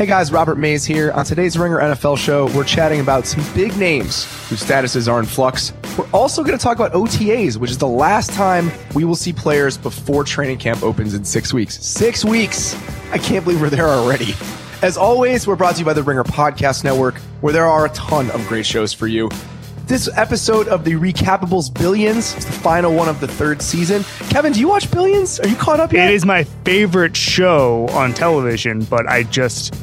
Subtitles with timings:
[0.00, 1.12] Hey guys, Robert Mays here.
[1.12, 5.26] On today's Ringer NFL show, we're chatting about some big names whose statuses are in
[5.26, 5.74] flux.
[5.98, 9.34] We're also going to talk about OTAs, which is the last time we will see
[9.34, 11.84] players before training camp opens in six weeks.
[11.84, 12.74] Six weeks!
[13.12, 14.32] I can't believe we're there already.
[14.80, 17.90] As always, we're brought to you by the Ringer Podcast Network, where there are a
[17.90, 19.28] ton of great shows for you.
[19.84, 24.04] This episode of the Recappables Billions is the final one of the third season.
[24.30, 25.38] Kevin, do you watch Billions?
[25.40, 26.08] Are you caught up yet?
[26.08, 29.74] It is my favorite show on television, but I just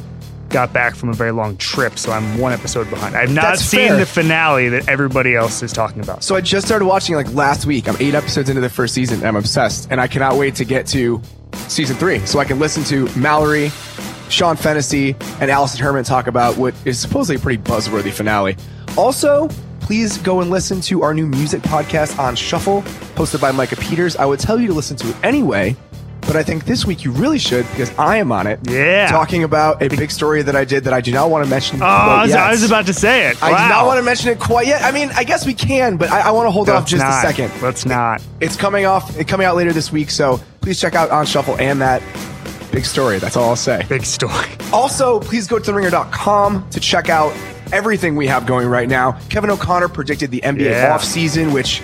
[0.48, 3.16] got back from a very long trip, so I'm one episode behind.
[3.16, 3.96] I've not That's seen fair.
[3.98, 6.24] the finale that everybody else is talking about.
[6.24, 7.88] So I just started watching like last week.
[7.88, 9.18] I'm eight episodes into the first season.
[9.18, 11.20] And I'm obsessed, and I cannot wait to get to
[11.68, 13.70] season three, so I can listen to Mallory,
[14.30, 18.56] Sean Fennessy, and Alison Herman talk about what is supposedly a pretty buzzworthy finale.
[18.96, 19.48] Also,
[19.80, 22.82] please go and listen to our new music podcast on Shuffle,
[23.16, 24.16] hosted by Micah Peters.
[24.16, 25.76] I would tell you to listen to it anyway,
[26.28, 28.60] but I think this week you really should because I am on it.
[28.70, 29.08] Yeah.
[29.08, 31.82] talking about a big story that I did that I do not want to mention.
[31.82, 32.32] Oh, I was.
[32.34, 33.42] I was about to say it.
[33.42, 34.82] I do not want to mention it quite yet.
[34.82, 37.02] I mean, I guess we can, but I, I want to hold off Let's just
[37.02, 37.24] not.
[37.24, 37.50] a second.
[37.62, 38.22] Let's not.
[38.40, 39.16] It's coming off.
[39.18, 42.02] It's coming out later this week, so please check out On Shuffle and that
[42.70, 43.18] big story.
[43.18, 43.84] That's all I'll say.
[43.88, 44.46] Big story.
[44.70, 47.32] Also, please go to theringer.com to check out
[47.72, 49.12] everything we have going right now.
[49.30, 50.94] Kevin O'Connor predicted the NBA Yeah.
[50.94, 51.80] offseason, which,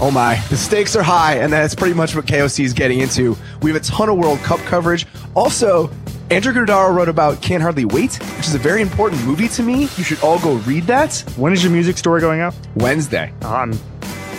[0.00, 3.36] oh my, the stakes are high, and that's pretty much what KOC is getting into.
[3.62, 5.06] We have a ton of World Cup coverage.
[5.34, 5.90] Also,
[6.30, 9.82] Andrew Gruttadaro wrote about Can't Hardly Wait, which is a very important movie to me.
[9.82, 12.54] You should all go read that When is your music story going out?
[12.74, 13.32] Wednesday.
[13.42, 13.72] Oh, I'm,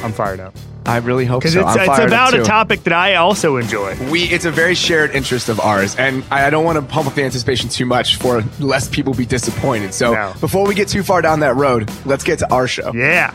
[0.04, 0.54] I'm fired up
[0.88, 1.48] I really hope so.
[1.48, 3.96] it's I'm it's fired up about a topic that I also enjoy.
[4.10, 7.08] We it's a very shared interest of ours, and I I don't want to pump
[7.10, 9.94] up the anticipation too much for less people be disappointed.
[9.94, 10.34] So No.
[10.40, 12.94] before we get too far down that road, let's get to our show.
[12.94, 13.34] Yeah.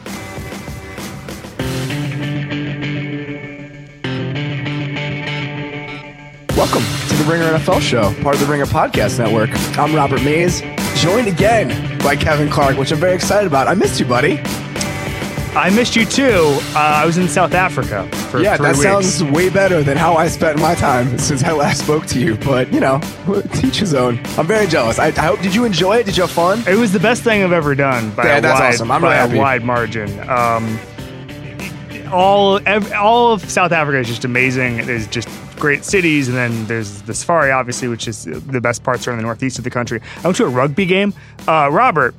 [6.63, 9.51] Welcome to the Ringer NFL show, part of the Ringer Podcast Network.
[9.77, 10.61] I'm Robert Mays,
[10.95, 13.67] joined again by Kevin Clark, which I'm very excited about.
[13.67, 14.39] I missed you, buddy.
[15.57, 16.57] I missed you too.
[16.73, 18.83] Uh, I was in South Africa for yeah, that weeks.
[18.85, 22.37] sounds way better than how I spent my time since I last spoke to you.
[22.37, 23.01] But you know,
[23.55, 24.21] teach his own.
[24.39, 25.01] I'm very jealous.
[25.01, 25.41] I, I hope.
[25.41, 26.07] Did you enjoy it?
[26.07, 26.63] Did you have fun?
[26.69, 28.91] It was the best thing I've ever done by Yeah, a that's wide, awesome.
[28.93, 30.31] I'm by really a wide margin.
[30.31, 30.79] Um,
[32.13, 34.79] all ev- all of South Africa is just amazing.
[34.79, 35.29] It is just
[35.63, 39.17] great cities, and then there's the safari, obviously, which is the best parts are in
[39.17, 40.01] the northeast of the country.
[40.19, 41.15] I went to a rugby game.
[41.47, 42.17] Uh, Robert,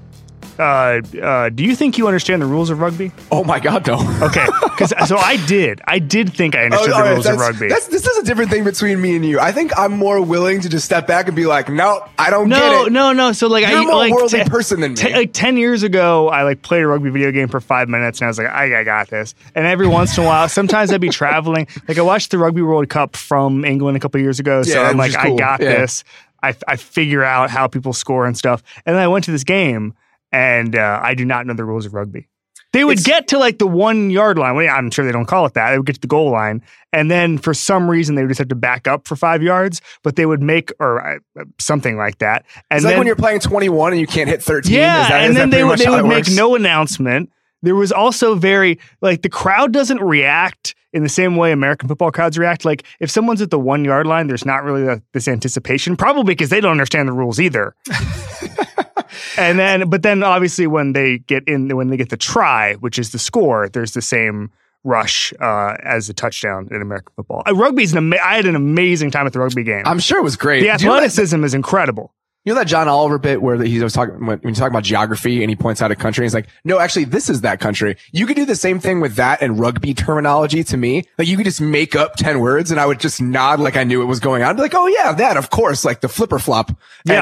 [0.60, 3.12] uh, uh, do you think you understand the rules of rugby?
[3.32, 3.96] Oh my God, no.
[4.22, 5.82] Okay, because so I did.
[5.86, 7.68] I did think I understood Oh, the right, rules of rugby.
[7.70, 9.40] That's, this is a different thing between me and you.
[9.40, 12.50] I think I'm more willing to just step back and be like, no, I don't
[12.50, 12.92] get No, it.
[12.92, 13.32] no, no.
[13.32, 14.96] So like You're I more like worldly te- person than me.
[14.98, 18.20] te- like ten years ago, I like played a rugby video game for five minutes,
[18.20, 19.34] and I was like, I, I got this.
[19.56, 21.68] And every once in a while, sometimes I'd be traveling.
[21.88, 24.88] Like I watched the Rugby World Cup from England a couple years ago, so Yeah,
[24.88, 25.80] I'm like, is I got Yeah.
[25.82, 26.04] this.
[26.44, 28.62] I I figure out how people score and stuff.
[28.86, 29.94] And then I went to this game,
[30.34, 32.28] and uh, I do not know the rules of rugby.
[32.74, 34.56] They would It's- get to like the one yard line.
[34.56, 35.70] Well, yeah, I'm sure they don't call it that.
[35.72, 38.40] They would get to the goal line, and then for some reason they would just
[38.40, 39.80] have to back up for five yards.
[40.04, 42.46] But they would make or uh, something like that.
[42.72, 44.74] And It's then like when you're playing 21 and you can't hit 13.
[44.74, 47.30] yeah, Is that, and then they would they would make no announcement.
[47.62, 52.12] There was also very like the crowd doesn't react in the same way American football
[52.12, 52.66] crowds react.
[52.66, 56.34] Like if someone's at the one yard line, there's not really a, this anticipation, probably
[56.36, 57.76] because they don't understand the rules either.
[59.38, 63.00] and then, but then obviously when they get in, when they get the try, which
[63.00, 64.52] is the score, there's the same
[64.84, 67.42] rush uh, as a touchdown in American football.
[67.48, 69.84] Uh, rugby's an ama- I had an amazing time at the rugby game.
[69.86, 70.60] I'm sure it was great.
[70.60, 72.14] the Do you know athleticism is incredible.
[72.46, 74.84] You know that John Oliver bit where he's always talking when, when you talk about
[74.84, 76.24] geography and he points out a country.
[76.24, 79.00] And he's like, "No, actually, this is that country." You could do the same thing
[79.00, 81.04] with that and rugby terminology to me.
[81.18, 83.86] Like you could just make up ten words and I would just nod like I
[83.86, 84.50] knew what was going on.
[84.50, 86.78] I'd be like, "Oh yeah, that of course." Like the flipper flop, and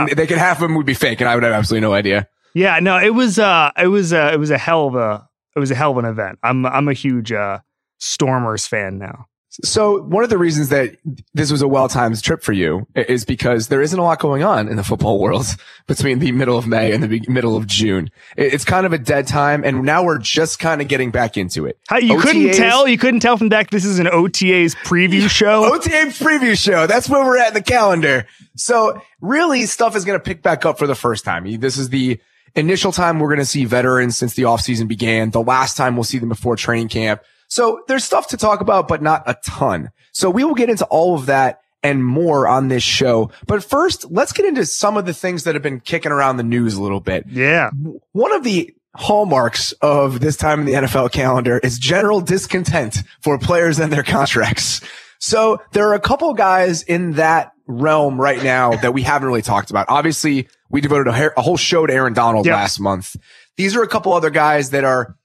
[0.09, 0.14] Yeah.
[0.16, 2.28] they could half of them would be fake, and I would have absolutely no idea.
[2.56, 5.59] Yeah, no, it was uh it was uh it was a hell of a it
[5.59, 6.40] was a hell of an event.
[6.42, 7.59] I'm I'm a huge uh
[8.00, 9.28] Stormers fan now.
[9.64, 10.96] So one of the reasons that
[11.34, 14.70] this was a well-timed trip for you is because there isn't a lot going on
[14.70, 15.46] in the football world
[15.88, 18.09] between the middle of May and the middle of June.
[18.38, 21.66] It's kind of a dead time, and now we're just kind of getting back into
[21.66, 21.78] it.
[21.90, 25.74] How, you couldn't tell you couldn't tell from that this is an OTA's preview show.
[25.74, 26.88] OTA preview show.
[26.88, 28.28] That's where we're at in the calendar.
[28.56, 31.59] So really stuff is going to pick back up for the first time.
[31.59, 32.22] This is the
[32.56, 35.32] initial time we're going to see veterans since the offseason began.
[35.32, 37.22] The last time we'll see them before training camp.
[37.52, 39.92] So there's stuff to talk about, but not a ton.
[40.14, 43.30] So we will get into all of that and more on this show.
[43.46, 46.44] But first, let's get into some of the things that have been kicking around the
[46.44, 47.26] news a little bit.
[47.28, 47.70] yeah.
[48.14, 53.38] One of the hallmarks of this time in the NFL calendar is general discontent for
[53.38, 54.80] players and their contracts.
[55.20, 59.42] So there are a couple guys in that realm right now that we haven't really
[59.42, 59.88] talked about.
[59.90, 62.56] Obviously, we devoted a, a whole show to Aaron Donald yep.
[62.56, 63.18] last month.
[63.58, 65.18] These are a couple other guys that are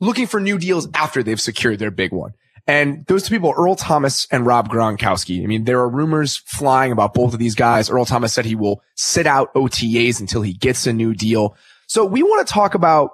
[0.00, 2.32] looking for new deals after they've secured their big one.
[2.66, 5.42] And those two people, Earl Thomas and Rob Gronkowski.
[5.42, 7.88] I mean, there are rumors flying about both of these guys.
[7.88, 11.56] Earl Thomas said he will sit out OTAs until he gets a new deal.
[11.86, 13.12] So we want to talk about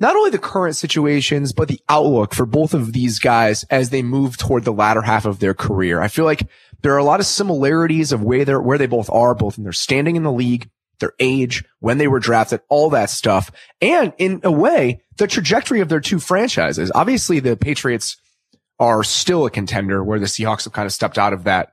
[0.00, 4.02] not only the current situations, but the outlook for both of these guys as they
[4.02, 6.00] move toward the latter half of their career.
[6.00, 6.48] I feel like
[6.80, 9.64] there are a lot of similarities of where they're, where they both are, both in
[9.64, 10.70] their standing in the league,
[11.02, 13.50] their age, when they were drafted, all that stuff.
[13.82, 16.90] And in a way, the trajectory of their two franchises.
[16.94, 18.16] Obviously, the Patriots
[18.78, 21.72] are still a contender where the Seahawks have kind of stepped out of that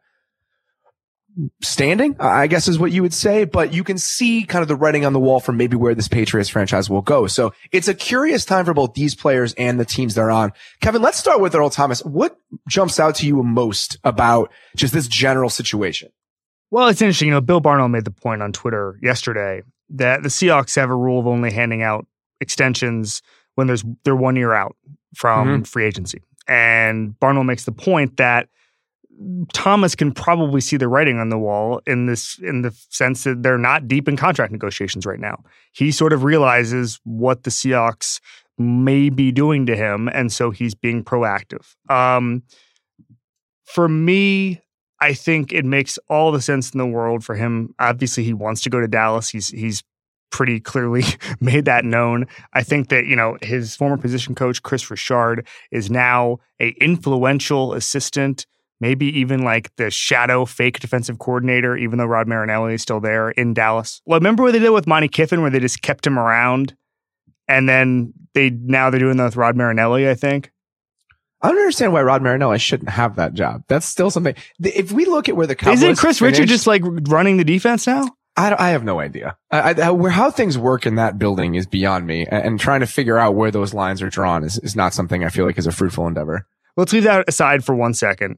[1.62, 4.76] standing, I guess is what you would say, but you can see kind of the
[4.76, 7.28] writing on the wall for maybe where this Patriots franchise will go.
[7.28, 10.52] So it's a curious time for both these players and the teams they're on.
[10.82, 12.02] Kevin, let's start with Earl Thomas.
[12.02, 12.38] What
[12.68, 16.10] jumps out to you most about just this general situation?
[16.72, 17.30] Well, it's interesting.
[17.30, 20.96] You know, Bill Barnwell made the point on Twitter yesterday that the Seahawks have a
[20.96, 22.06] rule of only handing out
[22.42, 23.22] extensions
[23.56, 24.76] when there's they're one year out
[25.16, 25.62] from mm-hmm.
[25.64, 26.22] free agency.
[26.48, 28.50] And Barnwell makes the point that
[29.54, 33.44] Thomas can probably see the writing on the wall in this in the sense that
[33.44, 35.44] they're not deep in contract negotiations right now.
[35.74, 38.22] He sort of realizes what the Seahawks
[38.58, 41.76] may be doing to him, and so he's being proactive.
[41.90, 42.44] Um,
[43.66, 44.62] for me,
[45.02, 47.74] I think it makes all the sense in the world for him.
[47.80, 49.30] Obviously, he wants to go to Dallas.
[49.30, 49.84] He's he's
[50.32, 51.04] pretty clearly
[51.40, 52.28] made that known.
[52.54, 57.74] I think that, you know, his former position coach, Kris Richard, is now a influential
[57.74, 58.46] assistant,
[58.80, 63.32] maybe even like the shadow fake defensive coordinator, even though Rod Marinelli is still there
[63.32, 64.02] in Dallas.
[64.06, 66.76] Well, remember what they did with Monte Kiffin where they just kept him around
[67.48, 70.52] and then they now they're doing that with Rod Marinelli, I think.
[71.42, 73.64] I don't understand why Rod Marinelli shouldn't have that job.
[73.68, 74.36] That's still something.
[74.60, 77.46] If we look at where the Cowboys isn't Kris finished, Richard just like running the
[77.46, 78.10] defense now?
[78.36, 79.38] I, I have no idea.
[79.52, 82.88] I, I, how things work in that building is beyond me, and, and trying to
[82.88, 85.68] figure out where those lines are drawn is, is not something I feel like is
[85.68, 86.46] a fruitful endeavor.
[86.78, 88.38] Let's leave that aside for one second.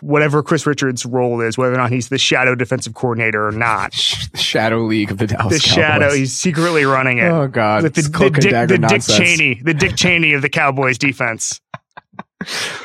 [0.00, 3.92] Whatever Kris Richards' role is, whether or not he's the shadow defensive coordinator or not,
[4.32, 5.62] The shadow league of the Dallas.
[5.62, 5.74] The Cowboys.
[5.74, 7.30] shadow, he's secretly running it.
[7.30, 10.98] Oh God, the, the, the, Dick, the Dick Cheney, the Dick Cheney of the Cowboys
[10.98, 11.60] defense.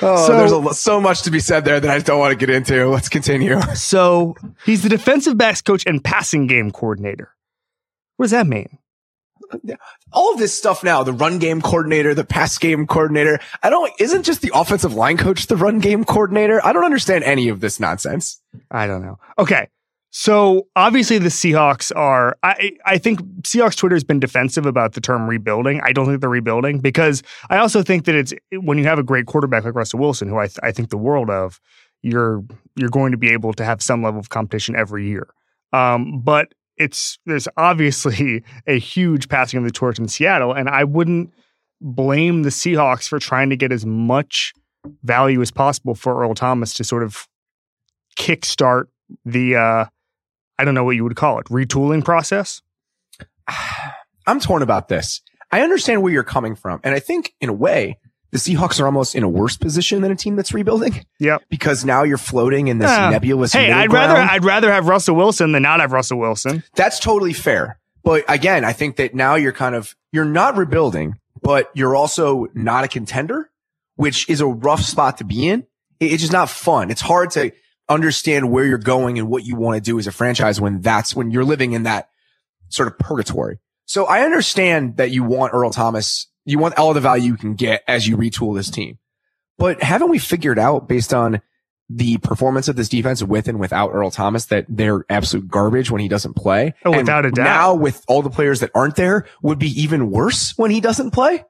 [0.02, 2.46] Oh, so, there's a, so much to be said there that I don't want to
[2.46, 2.88] get into.
[2.88, 3.60] Let's continue.
[3.76, 7.32] So he's the defensive backs coach and passing game coordinator.
[8.18, 8.80] What does that mean?
[10.12, 13.40] All of this stuff now, the run game coordinator, the pass game coordinator.
[13.64, 16.66] I don't, isn't just the offensive line coach the run game coordinator?
[16.66, 18.42] I don't understand any of this nonsense.
[18.72, 19.20] I don't know.
[19.40, 19.70] Okay.
[20.10, 25.02] So obviously the Seahawks are I I think Seahawks Twitter has been defensive about the
[25.02, 25.82] term rebuilding.
[25.84, 29.04] I don't think they're rebuilding because I also think that it's when you have a
[29.04, 31.60] great quarterback like Russell Wilson, who I th- I think the world of,
[32.02, 32.44] you're
[32.76, 35.28] you're going to be able to have some level of competition every year.
[35.74, 40.84] Um, but it's there's obviously a huge passing of the torch in Seattle, and I
[40.84, 41.34] wouldn't
[41.82, 44.54] blame the Seahawks for trying to get as much
[45.04, 47.28] value as possible for Earl Thomas to sort of
[48.18, 48.86] kickstart
[49.26, 49.86] the uh,
[50.60, 52.62] I don't know what you would call it, retooling process?
[54.28, 55.22] I'm torn about this.
[55.52, 56.82] I understand where you're coming from.
[56.84, 57.98] And I think in a way,
[58.32, 61.06] the Seahawks are almost in a worse position than a team that's rebuilding.
[61.20, 61.44] Yep.
[61.50, 63.54] Because now you're floating in this uh, nebulous.
[63.54, 64.14] Hey, I'd ground.
[64.14, 66.64] rather I'd rather have Russell Wilson than not have Russell Wilson.
[66.76, 67.80] That's totally fair.
[68.04, 72.48] But again, I think that now you're kind of you're not rebuilding, but you're also
[72.54, 73.50] not a contender,
[73.96, 75.66] which is a rough spot to be in.
[76.00, 76.92] It's just not fun.
[76.92, 77.52] It's hard to
[77.90, 81.16] understand where you're going and what you want to do as a franchise when that's
[81.16, 82.10] when you're living in that
[82.70, 83.60] sort of purgatory.
[83.86, 87.56] So I understand that you want Earl Thomas, you want all the value you can
[87.56, 88.98] get as you retool this team.
[89.58, 91.42] But haven't we figured out based on
[91.90, 96.02] the performance of this defense with and without Earl Thomas that they're absolute garbage when
[96.02, 96.74] he doesn't play?
[96.84, 97.44] Oh, without and a doubt.
[97.44, 101.12] Now with all the players that aren't there would be even worse when he doesn't
[101.12, 101.46] play.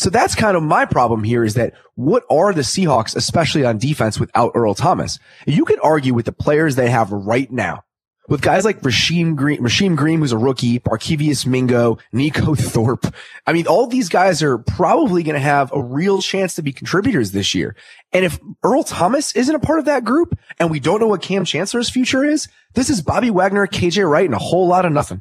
[0.00, 3.76] So that's kind of my problem here is that what are the Seahawks, especially on
[3.76, 5.18] defense without Earl Thomas?
[5.46, 7.84] You could argue with the players they have right now
[8.26, 13.14] with guys like Rasheem Green, Rasheem Green, who's a rookie, Barkevious Mingo, Neiko Thorpe.
[13.46, 16.72] I mean, all these guys are probably going to have a real chance to be
[16.72, 17.76] contributors this year.
[18.10, 21.20] And if Earl Thomas isn't a part of that group and we don't know what
[21.20, 24.92] Kam Chancellor's future is, this is Bobby Wagner, KJ Wright, and a whole lot of
[24.92, 25.20] nothing.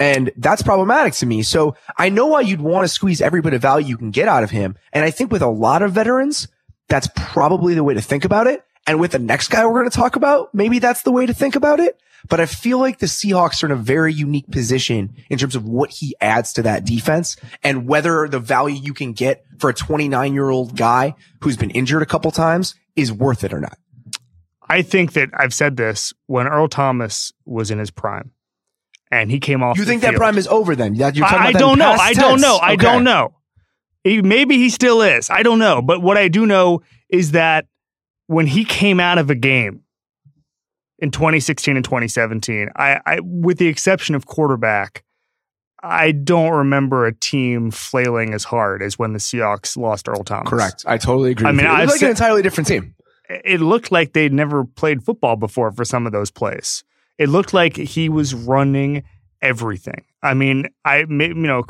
[0.00, 1.42] And that's problematic to me.
[1.42, 4.28] So I know why you'd want to squeeze every bit of value you can get
[4.28, 4.76] out of him.
[4.94, 6.48] And I think with a lot of veterans,
[6.88, 8.64] that's probably the way to think about it.
[8.86, 11.34] And with the next guy we're going to talk about, maybe that's the way to
[11.34, 12.00] think about it.
[12.28, 15.66] but I feel like the Seahawks are in a very unique position in terms of
[15.66, 19.74] what he adds to that defense and whether the value you can get for a
[19.74, 23.78] 29 year old guy who's been injured a couple times is worth it or not.
[24.68, 28.32] I think that I've said this when Earl Thomas was in his prime
[29.10, 29.76] and he came off.
[29.78, 30.14] You think field.
[30.14, 30.94] that prime is over then?
[30.94, 31.90] That you're talking I, I don't know.
[31.90, 32.58] I don't know.
[32.60, 33.34] I don't know.
[34.04, 35.28] He, maybe he still is.
[35.28, 35.82] I don't know.
[35.82, 37.66] But what I do know is that
[38.28, 39.82] when he came out of a game
[40.98, 45.04] in 2016 and 2017, I, I with the exception of quarterback,
[45.82, 50.48] I don't remember a team flailing as hard as when the Seahawks lost Earl Thomas.
[50.48, 50.84] Correct.
[50.86, 51.46] I totally agree.
[51.48, 52.94] I mean, it I've like said- an entirely different team.
[53.44, 56.82] It looked like they'd never played football before for some of those plays.
[57.20, 59.04] It looked like he was running
[59.42, 60.04] everything.
[60.22, 61.62] I mean, I you know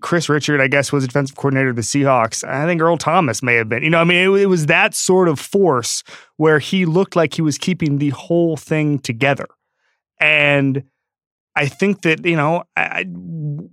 [0.00, 2.42] Kris Richard, I guess, was defensive coordinator of the Seahawks.
[2.42, 3.82] I think Earl Thomas may have been.
[3.82, 6.02] You know, I mean, it, it was that sort of force
[6.38, 9.46] where he looked like he was keeping the whole thing together.
[10.18, 10.84] And
[11.54, 13.06] I think that, you know, I,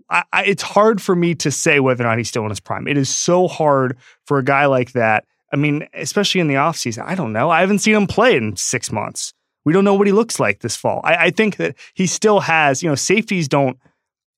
[0.10, 2.60] I, I, it's hard for me to say whether or not he's still in his
[2.60, 2.88] prime.
[2.88, 5.26] It is so hard for a guy like that.
[5.54, 7.06] I mean, especially in the offseason.
[7.06, 7.50] I don't know.
[7.50, 9.34] I haven't seen him play in six months.
[9.66, 11.02] We don't know what he looks like this fall.
[11.04, 13.78] I, I think that he still has, you know, safeties don't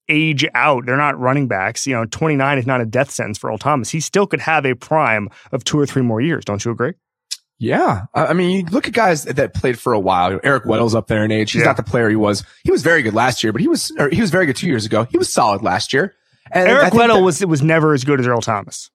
[0.09, 0.85] age out.
[0.85, 1.87] They're not running backs.
[1.87, 3.89] You know, 29 is not a death sentence for Earl Thomas.
[3.89, 6.43] He still could have a prime of two or three more years.
[6.43, 6.93] Don't you agree?
[7.59, 8.01] Yeah.
[8.13, 10.37] I mean, you look at guys that played for a while.
[10.43, 11.53] Eric Weddle's up there in age.
[11.53, 11.67] He's Yeah.
[11.67, 12.43] not the player he was.
[12.65, 14.67] He was very good last year, but he was, or he was very good two
[14.67, 15.05] years ago.
[15.09, 16.13] He was solid last year.
[16.51, 18.91] And Eric Weddle that- was was never as good as Earl Thomas.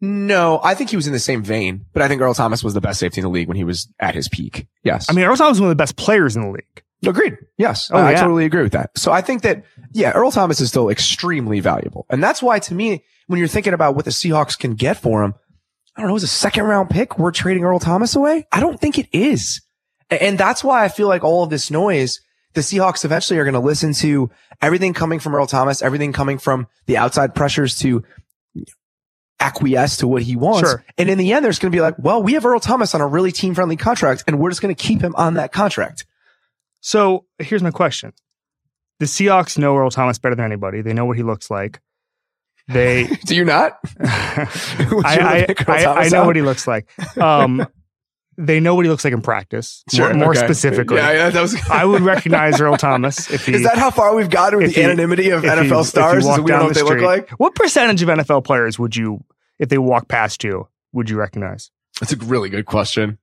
[0.00, 2.74] No, I think he was in the same vein, but I think Earl Thomas was
[2.74, 4.66] the best safety in the league when he was at his peak.
[4.84, 5.06] Yes.
[5.08, 6.82] I mean, Earl Thomas was one of the best players in the league.
[7.06, 7.36] Agreed.
[7.56, 7.90] Yes.
[7.92, 8.90] Oh, I, I totally agree with that.
[8.96, 12.06] So I think that, yeah, Earl Thomas is still extremely valuable.
[12.10, 15.22] And that's why to me, when you're thinking about what the Seahawks can get for
[15.22, 15.34] him,
[15.96, 18.46] I don't know, is a second round pick we're trading Earl Thomas away?
[18.52, 19.62] I don't think it is.
[20.10, 22.20] And that's why I feel like all of this noise,
[22.54, 24.30] the Seahawks eventually are going to listen to
[24.62, 28.04] everything coming from Earl Thomas, everything coming from the outside pressures to
[29.40, 30.68] acquiesce to what he wants.
[30.68, 30.84] Sure.
[30.98, 33.00] And in the end, there's going to be like, well, we have Earl Thomas on
[33.00, 36.06] a really team friendly contract and we're just going to keep him on that contract.
[36.80, 38.12] So here's my question:
[39.00, 40.82] The Seahawks know Earl Thomas better than anybody.
[40.82, 41.80] They know what he looks like.
[42.68, 43.78] They, Do you not?
[44.00, 46.88] I, I, I, I know what he looks like.
[47.18, 47.66] Um,
[48.38, 49.82] they know what he looks like in practice.
[49.92, 50.40] Sure, more more okay.
[50.44, 51.54] specifically, Yeah, yeah, that was.
[51.70, 53.54] I would recognize Earl Thomas if he.
[53.54, 55.76] Is that how far we've gotten with the he- anonymity of if he- NFL if
[55.78, 56.24] he stars?
[56.26, 57.06] Is we don't know down what they the look street.
[57.06, 57.30] like.
[57.38, 59.24] What percentage of NFL players would you,
[59.58, 61.70] if they walk past you, would you recognize?
[62.00, 63.18] That's a really good question.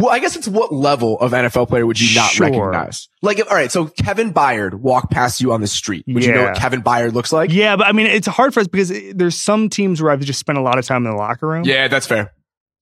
[0.00, 2.46] Well, I guess it's what level of NFL player would you not Sure.
[2.46, 3.08] recognize?
[3.20, 6.04] Like, if, all right, so Kevin Byard walked past you on the street.
[6.06, 7.52] Would you know what Kevin Byard looks like?
[7.52, 10.38] Yeah, but I mean, it's hard for us because there's some teams where I've just
[10.38, 11.64] spent a lot of time in the locker room.
[11.64, 12.32] Yeah, that's fair.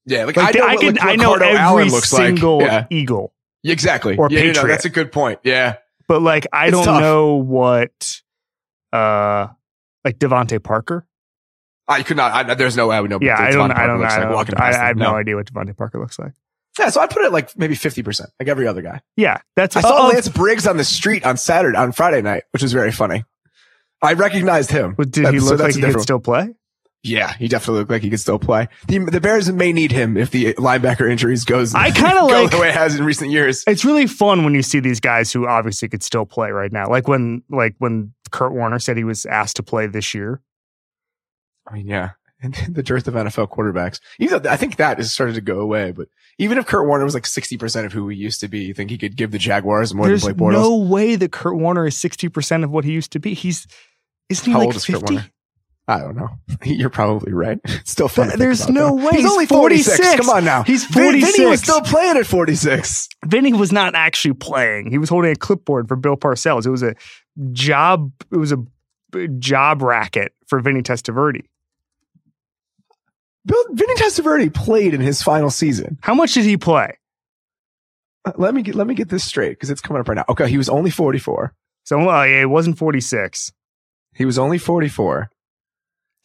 [0.06, 2.66] Yeah, like, Like, I know I, can, like, I know every Allen looks single like.
[2.68, 3.32] Yeah, Eagle,
[3.64, 4.16] exactly.
[4.16, 4.68] or yeah, no, no, Patriot.
[4.72, 5.40] that's a good point.
[5.42, 5.76] Yeah,
[6.08, 7.00] but like I It's don't tough.
[7.00, 8.20] know what,
[8.92, 9.48] uh,
[10.04, 11.06] like DeVante Parker.
[11.88, 12.32] I could not.
[12.32, 13.18] I, there's no way I would know.
[13.20, 13.70] Yeah, I don't.
[13.70, 14.04] I don't.
[14.04, 15.10] I, don't walking I, I have No.
[15.12, 16.32] no idea what DeVante Parker looks like.
[16.78, 19.00] Yeah, so I'd put it like maybe fifty percent, like every other guy.
[19.16, 22.42] Yeah, that's I saw oh, Lance Briggs on the street on Saturday, on Friday night,
[22.52, 23.24] which was very funny.
[24.02, 24.94] I recognized him.
[24.98, 26.54] Did he That's- so look that's like he could still play?
[27.06, 28.68] Yeah, he definitely looked like he could still play.
[28.88, 31.74] The, the Bears may need him if the linebacker injuries goes.
[31.74, 33.64] I kinda go like- the way it has in recent years.
[33.66, 36.88] It's really fun when you see these guys who obviously could still play right now.
[36.88, 40.40] Like when, like when Kurt Warner said he was asked to play this year.
[41.68, 42.10] I mean, yeah,
[42.40, 43.98] and the dearth of NFL quarterbacks.
[44.20, 46.08] Even though I think that has started to go away, but
[46.38, 48.74] even if Kurt Warner was like sixty percent of who he used to be, you
[48.74, 50.60] think he could give the Jaguars more There's than Blake Bortles?
[50.62, 53.34] no way that Kurt Warner is sixty percent of what he used to be.
[53.34, 53.66] He's
[54.28, 54.74] isn't he How like old
[55.88, 56.28] I don't know.
[56.64, 57.58] You're probably right.
[57.64, 58.30] It's still fun.
[58.36, 58.94] There's no though.
[58.94, 59.10] way.
[59.12, 59.96] He's, He's only 46.
[59.98, 60.20] 46.
[60.26, 60.62] Come on now.
[60.64, 63.08] He's Vin- Vinny was still playing at 46.
[63.26, 64.90] Vinny was not actually playing.
[64.90, 66.66] He was holding a clipboard for Bill Parcells.
[66.66, 66.94] It was a
[67.52, 68.10] job.
[68.32, 68.58] It was a
[69.38, 71.44] job racket for Vinny Testaverde.
[73.44, 75.98] Bill, Vinny Testaverde played in his final season.
[76.02, 76.98] How much did he play?
[78.24, 80.24] Uh, Let me get, let me get this straight because it's coming up right now.
[80.28, 81.54] Okay, he was only 44.
[81.84, 83.52] So uh, yeah, it wasn't forty six.
[84.14, 85.30] He was only 44.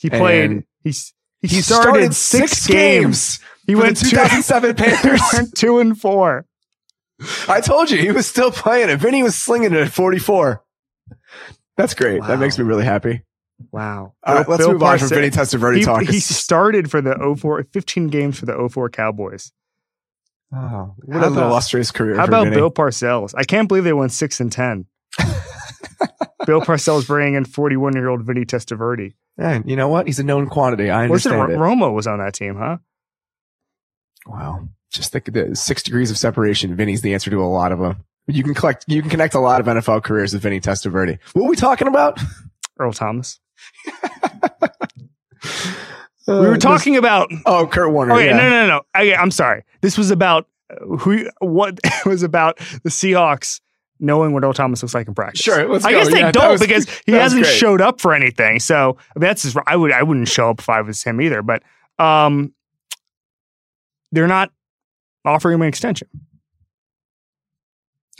[0.01, 0.51] He played.
[0.51, 3.39] And He's he, He started, six, games.
[3.67, 5.21] He for went the two, 2007 Panthers.
[5.33, 6.45] went two and four.
[7.47, 8.97] I told you he was still playing it.
[8.97, 10.63] Vinny was slinging it at 44.
[11.77, 12.19] That's great.
[12.21, 12.27] Wow.
[12.27, 13.21] That makes me really happy.
[13.71, 14.13] Wow.
[14.23, 16.01] All right, Bill- let's Bill move on from Vinny Testaverde he, talk.
[16.03, 19.51] he started for the 04, 15 games for the 04 Cowboys.
[20.53, 22.15] oh, what an illustrious career.
[22.15, 22.55] How about Vinny.
[22.55, 23.33] Bill Parcells?
[23.37, 24.87] I can't believe they went six and ten.
[26.47, 29.13] Bill Parcells bringing in forty-one-year-old Vinny Testaverde.
[29.37, 30.07] Man, you know what?
[30.07, 30.89] He's a known quantity.
[30.89, 31.57] I understand Ro- it.
[31.57, 32.77] Romo was on that team, huh?
[34.27, 34.67] Wow.
[34.91, 36.75] just think the six degrees of separation.
[36.75, 38.03] Vinny's the answer to a lot of them.
[38.27, 41.17] You can collect, you can connect a lot of NFL careers with Vinny Testaverde.
[41.33, 42.19] What are we talking about?
[42.79, 43.39] Earl Thomas.
[46.27, 47.31] we were talking about.
[47.45, 48.13] Oh, Kurt Warner.
[48.13, 48.37] Okay, yeah.
[48.37, 48.81] no, no, no.
[48.93, 49.63] I, I'm sorry.
[49.81, 51.29] This was about uh, who.
[51.39, 53.59] What was about the Seahawks
[54.01, 55.41] knowing what Earl Thomas looks like in practice.
[55.41, 55.99] Sure, let's I go.
[55.99, 57.53] guess they Yeah, don't was- because he hasn't great.
[57.55, 58.59] showed up for anything.
[58.59, 61.21] So I mean, that's just, I would I wouldn't show up if I was him
[61.21, 61.41] either.
[61.41, 61.63] But
[61.99, 62.53] um,
[64.11, 64.51] they're not
[65.23, 66.07] offering him an extension.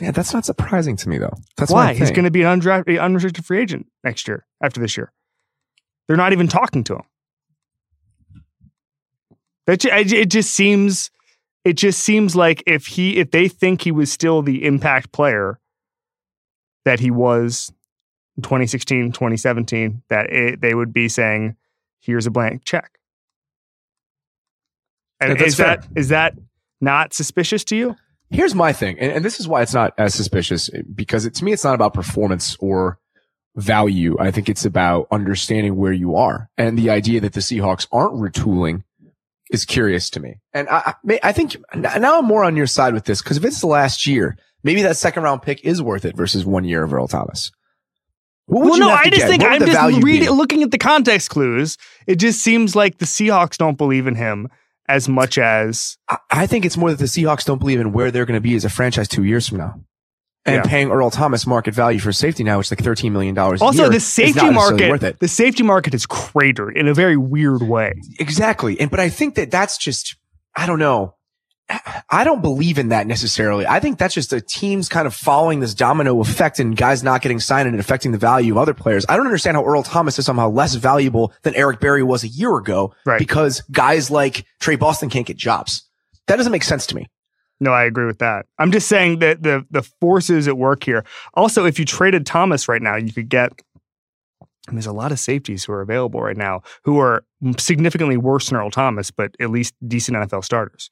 [0.00, 1.34] Yeah, that's not surprising to me though.
[1.56, 1.92] That's Why?
[1.94, 4.46] He's going to be an undrafted, unrestricted free agent next year.
[4.62, 5.12] After this year,
[6.08, 7.02] they're not even talking to him.
[9.66, 11.10] That ju- I ju- it just seems,
[11.64, 15.60] it just seems like if he, if they think he was still the impact player
[16.84, 17.72] that he was
[18.36, 21.56] in 2016, 2017, that it, they would be saying,
[22.00, 22.98] "Here's a blank check."
[25.20, 26.34] And Yeah, is that is that
[26.80, 27.96] not suspicious to you?
[28.30, 31.34] Here's my thing, and, and this is why it's not as suspicious eh, because it,
[31.34, 32.98] to me, it's not about performance or
[33.56, 34.16] value.
[34.18, 38.14] I think it's about understanding where you are, and the idea that the Seahawks aren't
[38.14, 38.84] retooling
[39.50, 40.40] is curious to me.
[40.54, 43.44] And I, I, I think now I'm more on your side with this because if
[43.44, 46.82] it's the last year, maybe that second round pick is worth it versus one year
[46.82, 47.50] of Earl Thomas.
[48.46, 49.28] What would well, no, I just get?
[49.28, 51.78] think I'm just reading, looking at the context clues.
[52.06, 54.48] It just seems like the Seahawks don't believe in him
[54.88, 58.10] as much as I- I think it's more that the Seahawks don't believe in where
[58.10, 59.74] they're going to be as a franchise two years from now.
[60.44, 60.62] And Yeah.
[60.68, 63.88] paying Earl Thomas market value for safety now, which is like $13 million also year,
[63.88, 65.02] the safety market.
[65.04, 65.20] it.
[65.20, 67.94] The safety market is cratered in a very weird way.
[68.18, 68.78] Exactly.
[68.80, 70.16] And, but I think that that's just,
[70.56, 71.14] I don't know.
[72.10, 73.66] I don't believe in that necessarily.
[73.66, 77.22] I think that's just the teams kind of following this domino effect and guys not
[77.22, 79.06] getting signed and affecting the value of other players.
[79.08, 82.28] I don't understand how Earl Thomas is somehow less valuable than Eric Berry was a
[82.28, 83.18] year ago Right.
[83.18, 85.88] because guys like Tre Boston can't get jobs.
[86.26, 87.08] That doesn't make sense to me.
[87.60, 88.46] No, I agree with that.
[88.58, 91.04] I'm just saying that the the forces at work here.
[91.34, 93.52] Also, if you traded Thomas right now, you could get.
[94.68, 97.24] And there's a lot of safeties who are available right now who are
[97.58, 100.90] significantly worse than Earl Thomas, but at least decent NFL starters.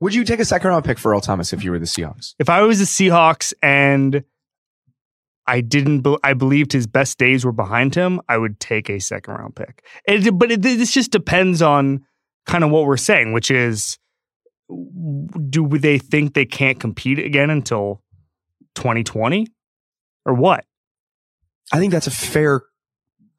[0.00, 2.34] Would you take a second round pick for Earl Thomas if you were the Seahawks?
[2.38, 4.24] if I was the Seahawks and
[5.46, 8.98] I didn't, be, I believed his best days were behind him, I would take a
[8.98, 9.84] second round pick.
[10.06, 12.04] It, but it, this just depends on
[12.46, 13.98] kind of what we're saying, which is,
[15.48, 18.02] do they think they can't compete again until
[18.76, 19.48] 2020,
[20.24, 20.64] or what?
[21.72, 22.62] I think that's a fair.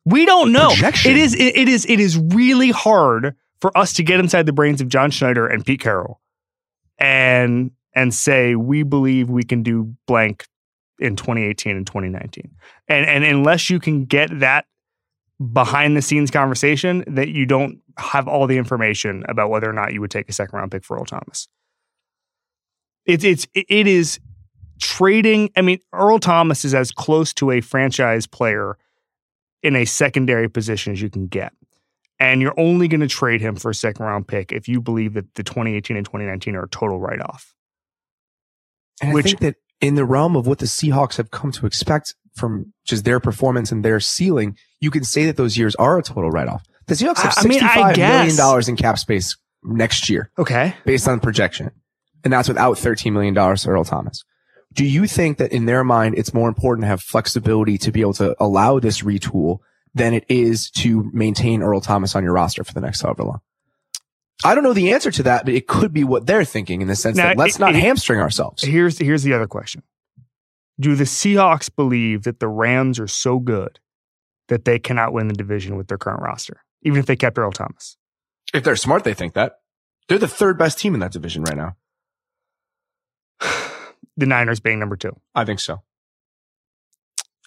[0.06, 0.69] We don't know.
[0.69, 1.12] Projection.
[1.12, 1.36] It is.
[1.36, 1.86] It, it is.
[1.86, 5.65] It is really hard for us to get inside the brains of John Schneider and
[5.65, 6.19] Pete Carroll,
[7.02, 10.48] and and say we believe we can do blank
[11.00, 12.52] in 2018 and 2019.
[12.88, 14.66] And and unless you can get that
[15.52, 19.94] behind the scenes conversation, that you don't have all the information about whether or not
[19.94, 21.48] you would take a second round pick for Earl Thomas.
[23.06, 24.20] It's it's it is
[24.80, 25.50] trading.
[25.58, 28.78] I mean, Earl Thomas is as close to a franchise player
[29.64, 31.54] in a secondary position as you can get.
[32.21, 35.13] And you're only going to trade him for a second round pick if you believe
[35.15, 37.53] that the 2018 and 2019 are a total write off.
[39.01, 41.65] And Which- I think that in the realm of what the Seahawks have come to
[41.65, 45.97] expect from just their performance and their ceiling, you can say that those years are
[45.97, 46.63] a total write off.
[46.88, 50.75] The Seahawks have I- I mean, sixty-five million dollars in cap space next year Okay.
[50.86, 51.71] based on projection.
[52.23, 54.23] And that's without $13 million to Earl Thomas.
[54.73, 58.01] Do you think that in their mind, it's more important to have flexibility to be
[58.01, 59.57] able to allow this retool
[59.93, 63.41] than it is to maintain Earl Thomas on your roster for the next however long?
[64.43, 66.88] I don't know the answer to that, but it could be what they're thinking in
[66.88, 68.63] the sense Now, that let's it- not it- hamstring ourselves.
[68.63, 69.84] Here's here's the other question.
[70.80, 73.80] Do the Seahawks believe that the Rams are so good
[74.47, 77.51] that they cannot win the division with their current roster, even if they kept Earl
[77.51, 77.97] Thomas?
[78.54, 79.60] If they're smart, they think that.
[80.08, 81.75] They're the third best team in that division right now.
[84.17, 85.15] The Niners being number two.
[85.34, 85.84] I think so.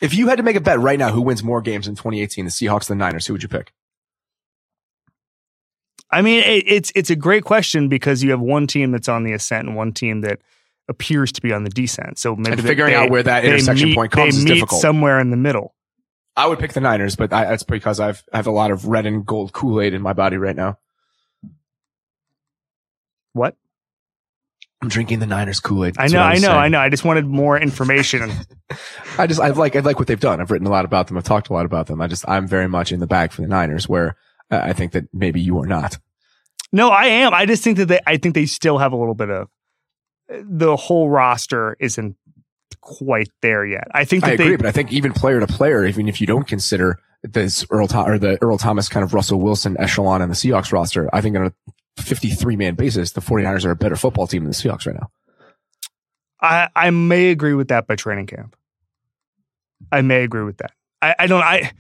[0.02, 2.44] If you had to make a bet right now, who wins more games in 2018,
[2.46, 3.26] the Seahawks, or the Niners?
[3.26, 3.72] Who would you pick?
[6.11, 9.24] I mean, it, it's it's a great question because you have one team that's on
[9.24, 10.40] the ascent and one team that
[10.88, 12.18] appears to be on the descent.
[12.18, 14.80] So maybe they- figuring they- out where that intersection meet- point comes is difficult.
[14.80, 15.74] somewhere in the middle.
[16.37, 18.87] I would pick the Niners, but I, that's because I've I have a lot of
[18.87, 20.78] red and gold Kool Aid in my body right now.
[23.33, 23.57] What?
[24.85, 25.97] I'm drinking the Niners Kool Aid.
[25.99, 26.79] I know, I know, I know.
[26.79, 28.31] I just wanted more information.
[29.18, 30.42] I just I like I like what they've done.
[30.42, 31.16] I've written a lot about them.
[31.16, 32.03] I've talked a lot about them.
[32.03, 34.16] I just I'm very much in the bag for the Niners, where
[34.51, 35.99] uh, I think that maybe you are not.
[36.70, 37.33] no, I am.
[37.33, 38.01] I just think that they.
[38.07, 39.49] I think they still have a little bit of
[40.29, 42.16] the whole roster isn't
[42.83, 43.88] quite there yet.
[43.94, 44.44] I think that I they.
[44.44, 47.87] agree, but I think even player to player, even if you don't consider this Earl
[47.87, 51.23] Tho- or the Earl Thomas kind of Russell Wilson echelon in the Seahawks roster, I
[51.23, 51.53] think on a
[51.98, 55.11] 53 man basis, the 49ers are a better football team than the Seahawks right now.
[56.40, 58.57] I, I may agree with that by training camp.
[59.90, 60.72] I may agree with that.
[61.00, 61.42] I, I don't.
[61.42, 61.70] I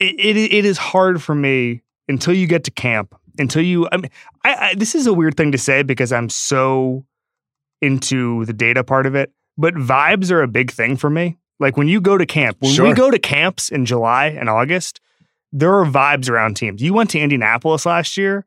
[0.00, 3.14] it, it it is hard for me until you get to camp.
[3.38, 4.10] Until you, I mean,
[4.44, 7.04] I, I this is a weird thing to say because I'm so
[7.80, 9.32] into the data part of it.
[9.56, 11.38] But vibes are a big thing for me.
[11.60, 12.88] Like when you go to camp, when Sure.
[12.88, 15.00] we go to camps in July and August,
[15.52, 16.82] there are vibes around teams.
[16.82, 18.46] You went to Indianapolis last year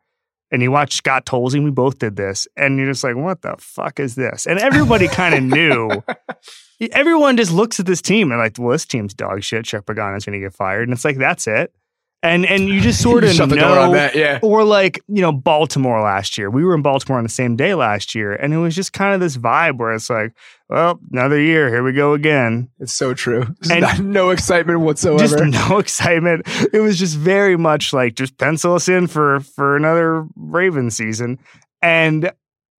[0.52, 1.64] and you watch Scott Tolzien.
[1.64, 5.08] We both did this, and you're just like, "What the fuck is this?" And everybody
[5.08, 6.04] kind of knew.
[6.92, 9.66] Everyone just looks at this team and like, "Well, this team's dog shit.
[9.66, 11.74] Chuck Pagano's going to get fired," and it's like, "That's it."
[12.26, 13.68] And and you just sort of shut the know.
[13.70, 14.40] door on that, yeah.
[14.42, 16.50] Or like you know Baltimore last year.
[16.50, 19.14] We were in Baltimore on the same day last year, and it was just kind
[19.14, 20.34] of this vibe where it's like,
[20.68, 21.70] "Well, another year.
[21.70, 23.46] Here we go again." It's so true.
[23.62, 25.20] Just And- not- no excitement whatsoever.
[25.20, 26.48] just no excitement.
[26.74, 31.38] It was just very much like just pencil us in for for another Raven season,
[31.82, 32.32] and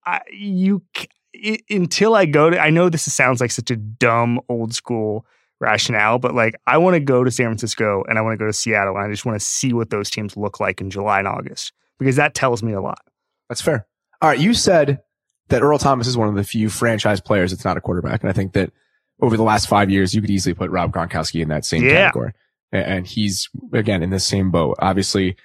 [0.05, 1.09] I, you c-
[1.45, 2.59] i until I go to.
[2.61, 5.25] I know this sounds like such a dumb old school
[5.61, 8.47] rationale, but like I want to go to San Francisco and I want to go
[8.47, 11.19] to Seattle, and I just want to see what those teams look like in July
[11.19, 13.01] and August because that tells me a lot.
[13.49, 13.87] That's fair.
[14.21, 14.39] All right.
[14.39, 15.01] You said
[15.49, 18.21] that Earl Thomas is one of the few franchise players that's not a quarterback.
[18.23, 18.73] And I think that
[19.21, 21.91] over the last five years, you could easily put Rob Gronkowski in that same Yeah.
[22.11, 22.33] category.
[22.73, 24.77] And he's, again, in the same boat.
[24.81, 25.37] Obviously,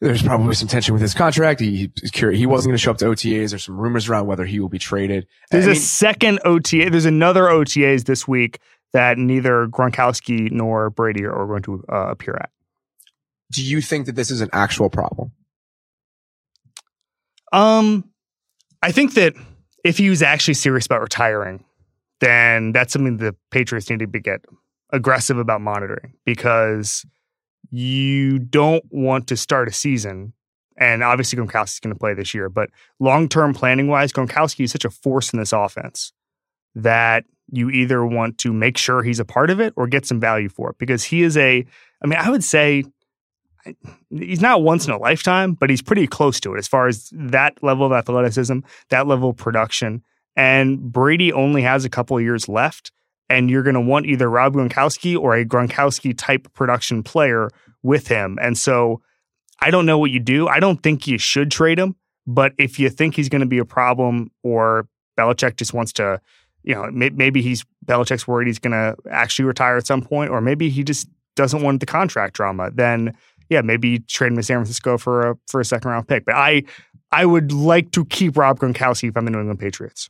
[0.00, 1.60] there's probably some tension with his contract.
[1.60, 2.38] He, he's curious.
[2.38, 3.50] He wasn't going to show up to OTAs.
[3.50, 5.26] There's some rumors around whether he will be traded.
[5.52, 6.90] There's I a mean, second OTA.
[6.90, 8.58] There's another OTAs this week
[8.92, 12.50] that neither Gronkowski nor Brady are going to uh, appear at.
[13.50, 15.32] do you think that this is an actual problem?
[17.52, 18.10] Um,
[18.82, 19.34] I think that
[19.84, 21.64] if he was actually serious about retiring,
[22.20, 24.44] then that's something the Patriots need to be get
[24.90, 27.04] aggressive about monitoring because
[27.70, 30.32] you don't want to start a season.
[30.78, 34.72] And obviously, Gronkowski's going to play this year, but long term planning wise, Gronkowski is
[34.72, 36.12] such a force in this offense
[36.74, 40.20] that you either want to make sure he's a part of it or get some
[40.20, 41.64] value for it because he is a,
[42.02, 42.84] I mean, I would say
[44.10, 47.10] he's not once in a lifetime, but he's pretty close to it as far as
[47.12, 50.02] that level of athleticism, that level of production.
[50.34, 52.90] And Brady only has a couple of years left,
[53.28, 57.50] and you're going to want either Rob Gronkowski or a Gronkowski type production player
[57.82, 58.38] with him.
[58.40, 59.02] And so
[59.60, 60.48] I don't know what you do.
[60.48, 63.58] I don't think you should trade him, but if you think he's going to be
[63.58, 66.20] a problem or Belichick just wants to,
[66.64, 70.30] you know, may- maybe he's Belichick's worried he's going to actually retire at some point,
[70.30, 73.16] or maybe he just doesn't want the contract drama, then
[73.48, 76.24] yeah, maybe trade him to San Francisco for a for a second round pick.
[76.24, 76.62] But I
[77.10, 80.08] I would like to keep Rob Gronkowski if I'm the New England Patriots.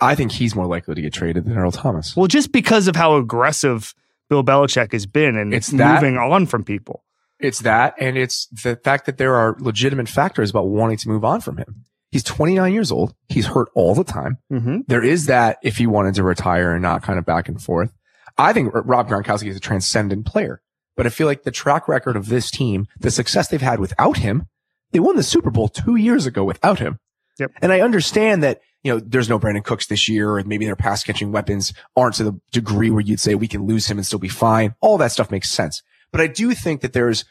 [0.00, 2.16] I think he's more likely to get traded than Earl Thomas.
[2.16, 3.94] Well, just because of how aggressive
[4.28, 7.04] Bill Belichick has been and It's that- moving on from people.
[7.40, 11.24] It's that, and it's the fact that there are legitimate factors about wanting to move
[11.24, 11.84] on from him.
[12.14, 13.12] He's 29 years old.
[13.28, 14.38] He's hurt all the time.
[14.52, 14.82] Mm-hmm.
[14.86, 17.92] There is that if he wanted to retire and not kind of back and forth.
[18.38, 20.62] I think Rob Gronkowski is a transcendent player,
[20.96, 24.18] but I feel like the track record of this team, the success they've had without
[24.18, 24.46] him,
[24.92, 27.00] they won the Super Bowl two years ago without him.
[27.40, 27.50] Yep.
[27.60, 30.76] And I understand that, you know, there's no Brandin Cooks this year and maybe their
[30.76, 34.06] pass catching weapons aren't to the degree where you'd say we can lose him and
[34.06, 34.76] still be fine.
[34.80, 35.82] All that stuff makes sense.
[36.12, 37.24] But I do think that there's,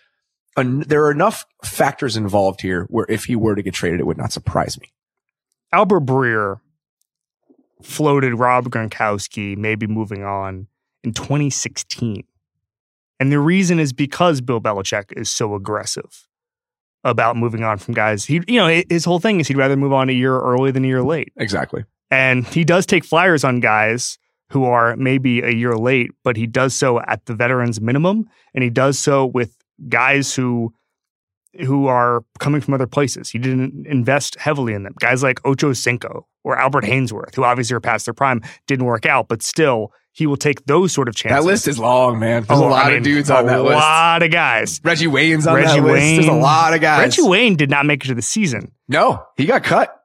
[0.56, 4.06] an, there are enough factors involved here where if he were to get traded, it
[4.06, 4.92] would not surprise me.
[5.72, 6.60] Albert Breer
[7.82, 10.68] floated Rob Gronkowski maybe moving on
[11.04, 12.24] in 2016.
[13.20, 16.28] And the reason is because Bill Belichick is so aggressive
[17.04, 18.26] about moving on from guys.
[18.26, 20.86] He, you know, his whole thing is he'd rather move on a year early than
[20.86, 21.34] a year late.
[21.38, 21.84] Exactly.
[22.10, 24.18] And he does take flyers on guys
[24.50, 28.30] who are maybe a year late, but he does so at the veterans minimum.
[28.54, 29.58] And he does so with
[29.90, 30.74] guys who
[31.66, 33.30] who are coming from other places.
[33.30, 34.96] He didn't invest heavily in them.
[35.00, 39.06] Guys like Ocho Cinco or Albert Haynesworth, who obviously are past their prime, didn't work
[39.06, 41.44] out, but still he will take those sort of chances.
[41.46, 42.44] That list is long, man.
[42.44, 43.74] There's Oh, a lot I mean, of dudes on that list.
[43.74, 44.82] A lot of guys.
[44.84, 46.16] Reggie Wayne's on Reggie that list.
[46.16, 47.00] There's a lot of guys.
[47.18, 48.72] Reggie Wayne did not make it to the season.
[48.88, 49.96] No, he got cut.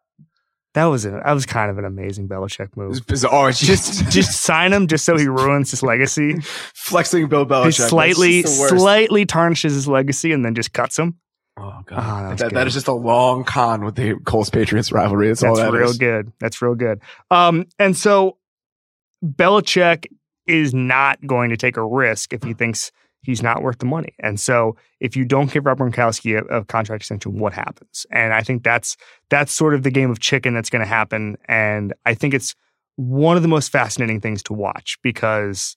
[0.79, 2.91] That was a, that was kind of an amazing Belichick It move.
[2.91, 3.51] was bizarre.
[3.53, 6.37] Just just sign him just so he ruins his legacy.
[6.75, 7.89] flexing Bill Belichick.
[7.89, 8.77] Slightly just the worst.
[8.77, 11.19] slightly tarnishes his legacy and then just cuts him.
[11.59, 14.93] Oh god, Oh, that that, that is just a long con with the Colts Patriots
[14.93, 15.27] rivalry.
[15.27, 15.99] That's, all That's that real is.
[15.99, 16.33] good.
[16.39, 17.01] That's real good.
[17.33, 18.39] Um, and so
[19.25, 20.07] Belichick
[20.47, 24.15] is not going to take a risk if he thinks he's not worth the money.
[24.21, 28.07] And so if you don't give Rob Gronkowski a, a contract extension, what happens?
[28.11, 28.97] And I think that's
[29.31, 31.37] that's sort of the game of chicken that's going to happen.
[31.47, 32.55] And I think it's
[32.97, 35.77] one of the most fascinating things to watch because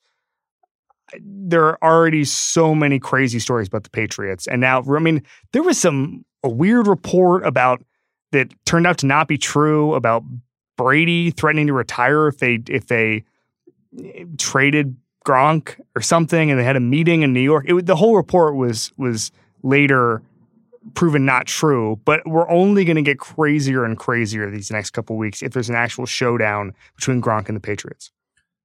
[1.20, 4.48] there are already so many crazy stories about the Patriots.
[4.48, 7.84] And now, I mean, there was some a weird report about
[8.32, 10.24] that turned out to not be true about
[10.78, 13.24] Brady threatening to retire if they if they
[14.04, 17.66] eh, traded Gronk or something, and they had a meeting in New York.
[17.68, 19.32] It, the whole report was was
[19.64, 20.22] later
[20.96, 25.16] proven not true, but we're only going to get crazier and crazier these next couple
[25.16, 28.12] weeks if there's an actual showdown between Gronk and the Patriots.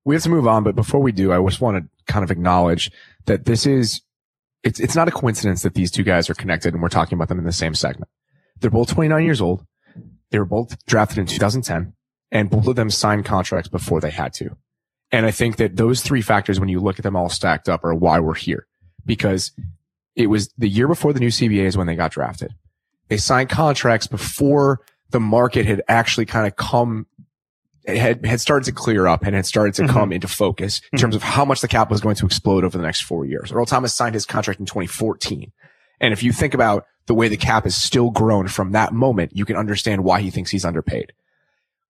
[0.05, 2.31] We have to move on, but before we do, I just want to kind of
[2.31, 2.91] acknowledge
[3.27, 4.01] that this is
[4.63, 7.29] it's it's not a coincidence that these two guys are connected and we're talking about
[7.29, 8.11] them in the same segment.
[8.61, 9.65] They're both 29 years old.
[10.31, 11.93] They were both drafted in 2010
[12.33, 14.57] and both of them signed contracts before they had to.
[15.13, 17.85] And I think that those three factors, when you look at them all stacked up,
[17.85, 18.67] are why we're here.
[19.05, 19.53] Because
[20.17, 22.55] it was the year before the new CBAs when they got drafted.
[23.09, 27.07] They signed contracts before the market had actually kind of come,
[27.87, 29.93] had, had started to clear up and had started to mm-hmm.
[29.93, 31.03] come into focus in mm-hmm.
[31.03, 33.53] terms of how much the cap was going to explode over the next four years.
[33.53, 35.53] Earl Thomas signed his contract in 2014.
[36.01, 39.37] And if you think about the way the cap has still grown from that moment,
[39.37, 41.13] you can understand why he thinks he's underpaid.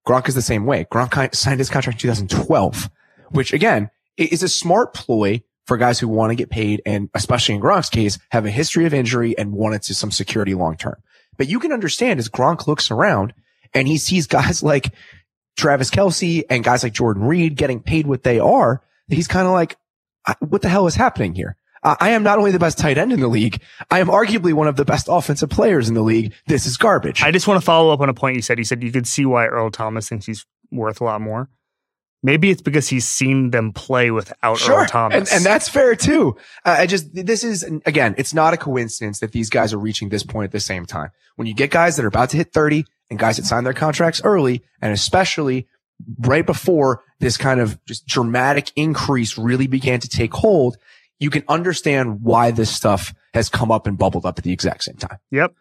[0.07, 0.85] Gronk is the same way.
[0.85, 2.91] Gronk signed his contract in 2012
[3.31, 7.55] which again is a smart ploy for guys who want to get paid and especially
[7.55, 10.97] in Gronk's case, have a history of injury and wanted to some security long term.
[11.37, 13.35] But you can understand as Gronk looks around
[13.75, 14.93] and he sees guys like
[15.57, 19.53] Travis Kelce and guys like Jordan Reed getting paid what they are, he's kind of
[19.53, 19.77] like,
[20.41, 21.57] what the hell is happening here?
[21.83, 23.63] I am not only the best tight end in the league,
[23.93, 26.33] I am arguably one of the best offensive players in the league.
[26.49, 27.23] This is garbage.
[27.23, 28.59] I just want to follow up on a point you said.
[28.59, 31.49] You said you could see why Earl Thomas thinks he's worth a lot more.
[32.23, 34.81] Maybe it's because he's seen them play without sure.
[34.81, 35.31] Earl Thomas.
[35.31, 36.37] And, and that's fair too.
[36.65, 40.09] Uh, I just, this is, again, it's not a coincidence that these guys are reaching
[40.09, 41.11] this point at the same time.
[41.37, 43.75] When you get guys that are about to hit 30 and guys that sign their
[43.75, 45.69] contracts early, and especially
[46.21, 50.77] right before this kind of just dramatic increase really began to take hold,
[51.19, 54.85] you can understand why this stuff has come up and bubbled up at the exact
[54.85, 55.19] same time.
[55.31, 55.55] Yep.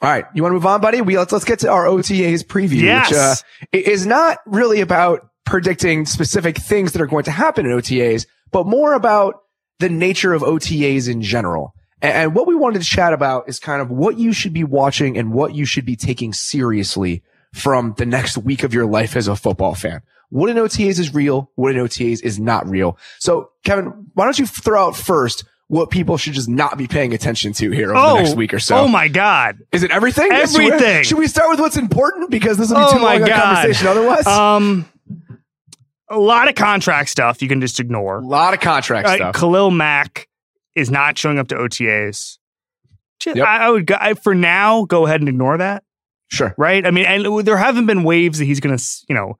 [0.00, 1.00] All right, you want to move on, buddy?
[1.00, 3.44] We let's let's get to our OTAs preview, yes.
[3.72, 7.72] which uh, is not really about predicting specific things that are going to happen in
[7.72, 9.42] OTAs, but more about
[9.78, 11.74] the nature of OTAs in general.
[12.00, 14.64] And, and what we wanted to chat about is kind of what you should be
[14.64, 19.16] watching and what you should be taking seriously from the next week of your life
[19.16, 20.02] as a football fan.
[20.30, 21.50] What in OTAs is real?
[21.56, 22.96] What in OTAs is not real?
[23.18, 27.14] So, Kevin, why don't you throw out first what people should just not be paying
[27.14, 28.76] attention to here over oh, the next week or so.
[28.76, 29.58] Oh my God.
[29.72, 30.30] Is it everything?
[30.30, 31.02] Everything.
[31.02, 32.30] Should we start with what's important?
[32.30, 34.26] Because this will be oh too long a conversation otherwise.
[34.26, 34.86] Um,
[36.10, 38.18] a lot of contract stuff you can just ignore.
[38.18, 39.34] A lot of contract uh, stuff.
[39.34, 40.28] Khalil Mack
[40.74, 42.36] is not showing up to OTAs.
[43.18, 43.48] Just, yep.
[43.48, 45.84] I, I, would, I, for now, go ahead and ignore that.
[46.28, 46.54] Sure.
[46.58, 46.86] Right?
[46.86, 49.38] I mean, and there haven't been waves that he's going to, you know,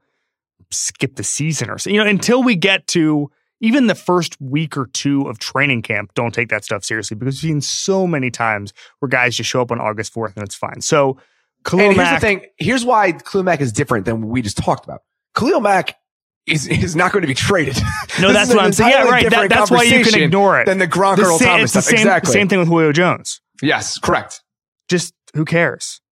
[0.70, 1.90] skip the season or so.
[1.90, 3.30] You know, until we get to
[3.62, 7.36] even the first week or two of training camp, don't take that stuff seriously because
[7.36, 10.56] we've seen so many times where guys just show up on August 4th and it's
[10.56, 10.80] fine.
[10.82, 11.16] So,
[11.64, 12.46] Khalil and here's Mack, the thing.
[12.58, 15.02] Here's why Khalil Mack is different than what we just talked about.
[15.36, 15.96] Khalil Mack
[16.44, 17.78] is, is not going to be traded.
[18.20, 18.90] No, that's what I'm saying.
[18.90, 19.30] Yeah, right.
[19.30, 20.66] That, that's why you can ignore it.
[20.66, 21.84] Than the Gronk the Earl same, Thomas stuff.
[21.84, 22.30] Same, exactly.
[22.30, 23.40] Same thing with Julio Jones.
[23.62, 24.42] Yes, correct.
[24.86, 26.02] Just who cares?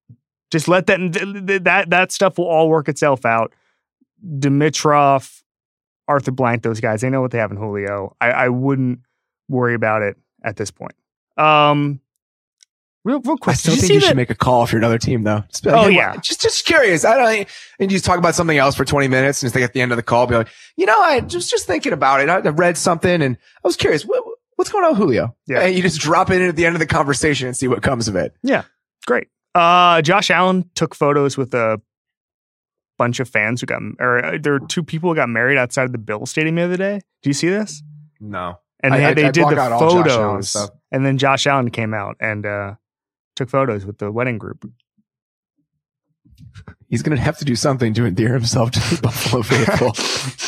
[0.51, 0.99] Just let that
[1.63, 3.53] that that stuff will all work itself out.
[4.27, 5.43] Dimitroff,
[6.11, 8.17] Arthur Blank, those guys, they know what they have in Julio.
[8.21, 8.99] I, I wouldn't
[9.49, 10.95] worry about it at this point.
[11.37, 12.01] Um,
[13.05, 13.55] real, real quick.
[13.55, 14.07] I still you think you that?
[14.09, 15.45] should make a call if you're another team, though.
[15.49, 17.05] Just like, oh hey, yeah, just just curious.
[17.05, 17.49] I don't.
[17.79, 19.81] And you just talk about something else for 20 minutes, and just like at the
[19.81, 22.29] end of the call, be like, you know, I just just thinking about it.
[22.29, 24.03] I, read something, and I was curious.
[24.03, 24.25] What,
[24.57, 25.37] what's going on, with Julio?
[25.47, 27.69] Yeah, and you just drop it in at the end of the conversation and see
[27.69, 28.35] what comes of it.
[28.43, 28.65] Yeah,
[29.07, 29.29] great.
[29.55, 31.81] Uh, Josh Allen took photos with a
[33.01, 35.85] bunch of fans who got, or uh, there were two people who got married outside
[35.85, 37.01] of the Bill Stadium the other day.
[37.23, 37.83] Do you see this?
[38.21, 38.59] No.
[38.83, 40.55] And they, I, they I, did the photos,
[40.93, 42.75] and then Josh Allen came out and uh,
[43.37, 44.71] took photos with the wedding group
[46.89, 49.93] he's going to have to do something to endear himself to the Buffalo faithful.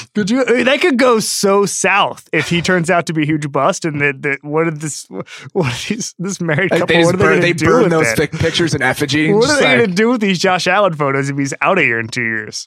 [0.14, 0.64] could you?
[0.64, 3.84] That could go so south if he turns out to be a huge bust.
[3.84, 5.06] And that, that what did this?
[5.52, 6.86] What these this married couple?
[6.86, 8.32] They, what are burn, they, they burn those it?
[8.32, 9.32] pictures in effigy.
[9.42, 11.78] What are they like, going to do with these Josh Allen photos if he's out
[11.78, 12.66] of here in two years?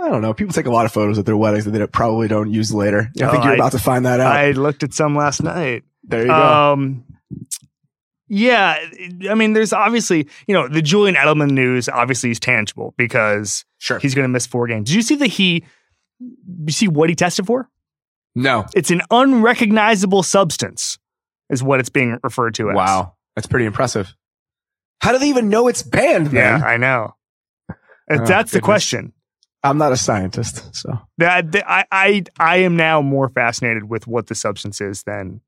[0.00, 0.32] I don't know.
[0.32, 3.10] People take a lot of photos at their weddings that they probably don't use later.
[3.16, 4.34] I think oh, you're I, about to find that out.
[4.34, 5.82] I looked at some last night.
[6.04, 6.34] There you go.
[6.34, 7.04] Um,
[8.28, 8.76] yeah,
[9.28, 13.98] I mean, there's obviously, you know, the Julian Edelman news obviously is tangible because sure.
[13.98, 14.88] he's going to miss four games.
[14.88, 15.64] Did you see that he,
[16.20, 17.68] you see what he tested for?
[18.34, 18.66] No.
[18.74, 20.98] It's an unrecognizable substance,
[21.50, 22.76] is what it's being referred to as.
[22.76, 23.14] Wow.
[23.34, 24.14] That's pretty impressive.
[25.00, 26.60] How do they even know it's banned, man?
[26.60, 27.14] Yeah, I know.
[27.70, 27.74] Oh,
[28.08, 28.50] that's goodness.
[28.52, 29.12] the question.
[29.62, 34.06] I'm not a scientist, so That that- I, I I am now more fascinated with
[34.06, 35.40] what the substance is than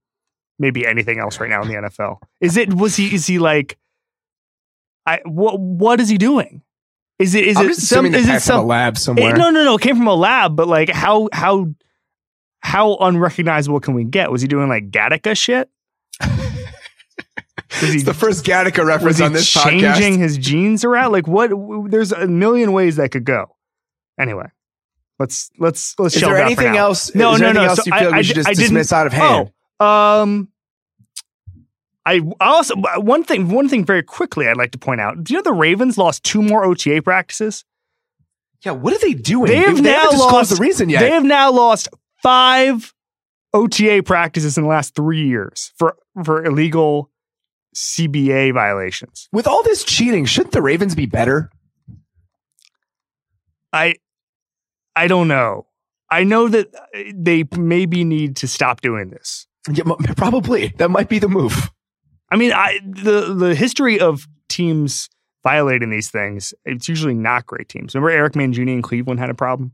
[0.60, 2.18] maybe anything else right now in the NFL.
[2.40, 3.78] Is it was he is he like
[5.06, 6.62] I what what is he doing?
[7.18, 9.34] Is it is I'm it some is it pets have a some lab eh, somewhere.
[9.34, 11.74] it, no no no it came from a lab but like how how
[12.60, 14.30] how unrecognizable can we get?
[14.30, 15.70] Was he doing like Gattaca shit?
[17.80, 19.98] Was he it's the first Gattaca reference on this changing podcast.
[19.98, 21.12] Changing his genes around?
[21.12, 21.50] Like what?
[21.90, 23.56] There's a million ways that could go.
[24.18, 24.46] Anyway,
[25.18, 26.16] let's let's let's.
[26.16, 27.14] Is there anything else?
[27.14, 27.74] No, no, no.
[27.74, 29.48] So you I- feel I we should just I didn't- dismiss out of oh, hand?
[29.48, 30.48] Oh, um,
[32.06, 35.22] I also one thing one thing very quickly I'd like to point out.
[35.22, 37.64] Do you know the Ravens lost two more OTA practices?
[38.64, 39.46] Yeah, what are they doing?
[39.46, 41.00] They have now lost the reason yet.
[41.00, 41.88] They have now lost
[42.22, 42.92] five
[43.54, 47.10] OTA practices in the last three years for for illegal
[47.74, 49.28] CBA violations.
[49.32, 51.50] With all this cheating, shouldn't the Ravens be better?
[53.72, 53.96] I
[54.96, 55.66] I don't know.
[56.10, 59.46] I know that uh, they maybe need to stop doing this.
[59.72, 59.84] Yeah,
[60.16, 60.68] probably.
[60.78, 61.70] That might be the move.
[62.30, 65.08] I mean, I the the history of teams
[65.42, 67.94] violating these things, it's usually not great teams.
[67.94, 69.72] Remember Eric Mangini in Cleveland had a problem?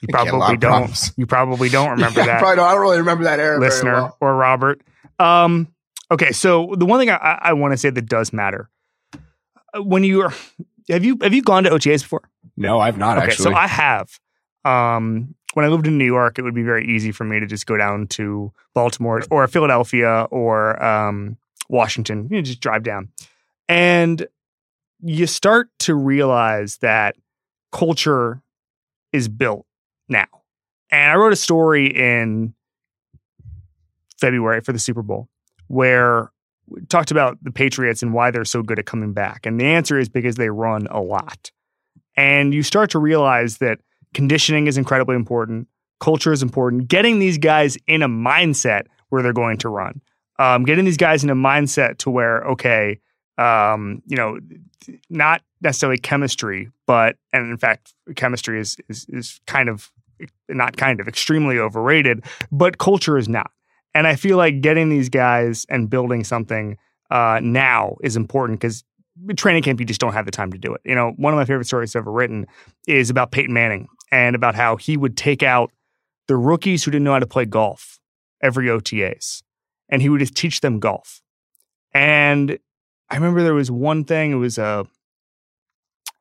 [0.00, 1.10] You He had a lot probably don't.
[1.16, 3.92] You probably don't remember Yeah, that, Probably don't, I don't really remember that very listener
[3.94, 4.16] well.
[4.20, 4.80] or Robert.
[5.18, 5.68] Um,
[6.10, 8.70] okay, so the one thing I, I want to say that does matter
[9.74, 10.32] uh, when you are
[10.88, 12.22] have you have you gone to OTAs before?
[12.56, 13.44] No, I've not Okay, actually.
[13.44, 14.18] so I have.
[14.64, 17.46] Um, when I lived in New York, it would be very easy for me to
[17.46, 21.36] just go down to Baltimore or Philadelphia or um,
[21.68, 22.28] Washington.
[22.30, 23.08] You know, just drive down,
[23.68, 24.24] and
[25.02, 27.16] you start to realize that
[27.72, 28.40] culture
[29.12, 29.66] is built
[30.08, 30.28] now.
[30.92, 32.54] And I wrote a story in
[34.20, 35.28] February for the Super Bowl
[35.66, 36.30] where
[36.68, 39.44] we talked about the Patriots and why they're so good at coming back.
[39.44, 41.50] And the answer is because they run a lot.
[42.16, 43.80] And you start to realize that
[44.14, 45.68] conditioning is incredibly important,
[46.00, 50.00] culture is important, getting these guys in a mindset where they're going to run,
[50.38, 52.98] um, getting these guys in a mindset to where, okay,
[53.38, 54.38] um, you know,
[55.10, 59.90] not necessarily chemistry, but, and in fact, chemistry is, is, is kind of,
[60.48, 63.50] not kind of, extremely overrated, but culture is not.
[63.94, 66.76] And I feel like getting these guys and building something
[67.10, 68.84] uh, now is important because
[69.36, 70.80] training camp, you just don't have the time to do it.
[70.84, 72.46] You know, one of my favorite stories I've ever written
[72.86, 75.70] is about Peyton Manning and about how he would take out
[76.26, 77.98] the rookies who didn't know how to play golf
[78.42, 79.42] every OTAs
[79.88, 81.22] and he would just teach them golf.
[81.92, 82.58] And
[83.10, 84.86] I remember there was one thing, it was a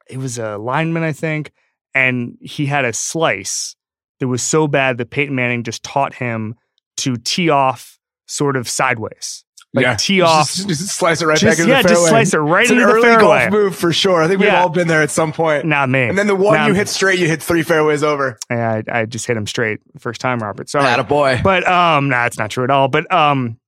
[0.09, 1.51] it was a lineman, I think,
[1.93, 3.75] and he had a slice
[4.19, 6.55] that was so bad that Peyton Manning just taught him
[6.97, 9.43] to tee off sort of sideways.
[9.77, 9.95] Like yeah.
[9.95, 10.51] tee off.
[10.53, 12.01] Just, just slice it right Just, back into yeah, the fairway.
[12.01, 13.39] Yeah, just slice it right it's an into the early fairway.
[13.39, 14.21] golf move for sure.
[14.21, 14.61] I think we've Yeah.
[14.61, 15.65] all been there at some point.
[15.65, 16.03] Not me.
[16.03, 18.37] And then the one Nah, you hit straight, you hit three fairways over.
[18.49, 20.69] I, I just hit him straight first time, Robert.
[20.69, 20.85] Sorry.
[20.85, 21.39] Atta boy.
[21.43, 22.87] But um, nah, it's not true at all.
[22.87, 23.59] But um,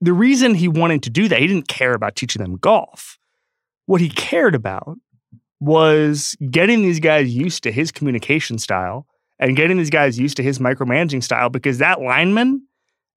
[0.00, 3.18] the reason he wanted to do that, he didn't care about teaching them golf.
[3.86, 4.96] What he cared about
[5.60, 9.06] was getting these guys used to his communication style
[9.38, 12.66] and getting these guys used to his micromanaging style because that lineman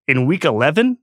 [0.07, 0.97] in week 11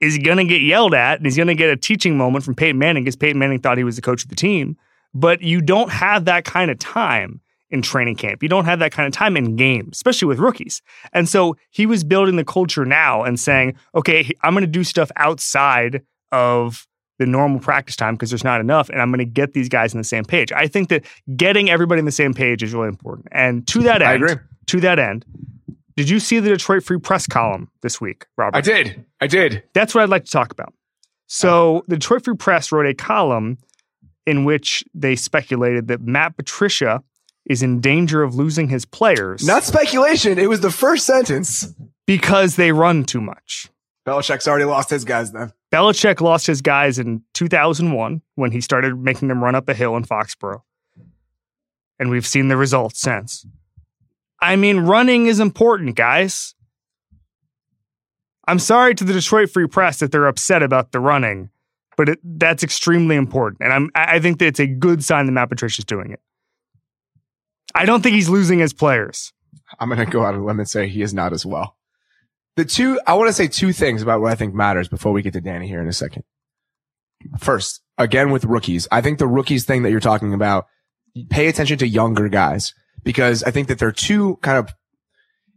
[0.00, 2.54] is going to get yelled at and he's going to get a teaching moment from
[2.54, 4.76] Peyton Manning because Peyton Manning thought he was the coach of the team.
[5.14, 8.42] But you don't have that kind of time in training camp.
[8.42, 10.82] You don't have that kind of time in games, especially with rookies.
[11.12, 14.84] And so he was building the culture now and saying, okay, I'm going to do
[14.84, 16.86] stuff outside of
[17.18, 18.88] the normal practice time because there's not enough.
[18.90, 20.52] And I'm going to get these guys on the same page.
[20.52, 21.04] I think that
[21.36, 23.28] getting everybody on the same page is really important.
[23.32, 24.36] And to that I end, agree.
[24.66, 25.24] to that end,
[25.96, 28.56] did you see the Detroit Free Press column this week, Robert?
[28.56, 29.04] I did.
[29.20, 29.62] I did.
[29.74, 30.72] That's what I'd like to talk about.
[31.26, 33.58] So, the Detroit Free Press wrote a column
[34.26, 37.02] in which they speculated that Matt Patricia
[37.44, 40.38] is in danger of losing his players Not speculation.
[40.38, 41.72] It was the first sentence.
[42.06, 43.68] because they run too much.
[44.06, 45.52] Belichick's already lost his guys then.
[45.72, 49.96] Belichick lost his guys in 2001 when he started making them run up a hill
[49.96, 50.62] in Foxborough.
[51.98, 53.44] And we've seen the results since.
[54.40, 56.54] I mean, running is important, guys.
[58.48, 61.50] I'm sorry to the Detroit Free Press that they're upset about the running,
[61.96, 63.62] but it, that's extremely important.
[63.62, 66.20] And I'm, I think that it's a good sign that Matt Patricia's doing it.
[67.74, 69.32] I don't think he's losing his players.
[69.80, 71.76] I'm going to go out on a limb and say he is not as well.
[72.54, 75.22] The two, I want to say two things about what I think matters before we
[75.22, 76.22] get to Danny here in a second.
[77.38, 80.66] First, again with rookies, I think the rookies thing that you're talking about,
[81.30, 82.72] pay attention to younger guys
[83.06, 84.74] because I think that there are two kind of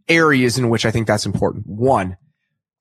[0.08, 1.66] areas in which I think that's important.
[1.66, 2.16] One,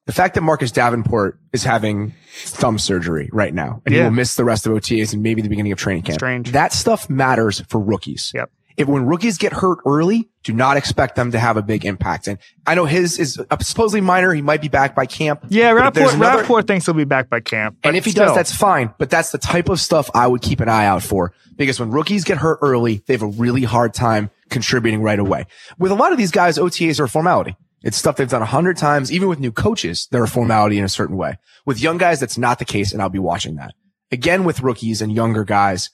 [0.05, 2.13] the fact that Marcus Davenport is having
[2.43, 5.49] thumb surgery right now and he will miss the rest of OTAs and maybe the
[5.49, 6.19] beginning of training camp.
[6.19, 6.51] Strange.
[6.51, 8.31] That stuff matters for rookies.
[8.33, 8.51] Yep.
[8.77, 12.27] if when rookies get hurt early, do not expect them to have a big impact.
[12.27, 14.33] And I know his is supposedly minor.
[14.33, 15.45] He might be back by camp.
[15.49, 17.77] Yeah, Rapoport, another, Rapoport thinks he'll be back by camp.
[17.83, 18.27] And if he still.
[18.27, 18.93] does, that's fine.
[18.99, 21.89] But that's the type of stuff I would keep an eye out for because when
[21.89, 25.45] rookies get hurt early, they have a really hard time contributing right away.
[25.77, 27.55] With a lot of these guys, OTAs are a formality.
[27.81, 29.11] It's stuff they've done a hundred times.
[29.11, 31.37] Even with new coaches, they're a formality in a certain way.
[31.65, 32.91] With young guys, that's not the case.
[32.91, 33.73] And I'll be watching that
[34.11, 35.89] again with rookies and younger guys.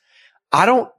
[0.51, 0.89] I don't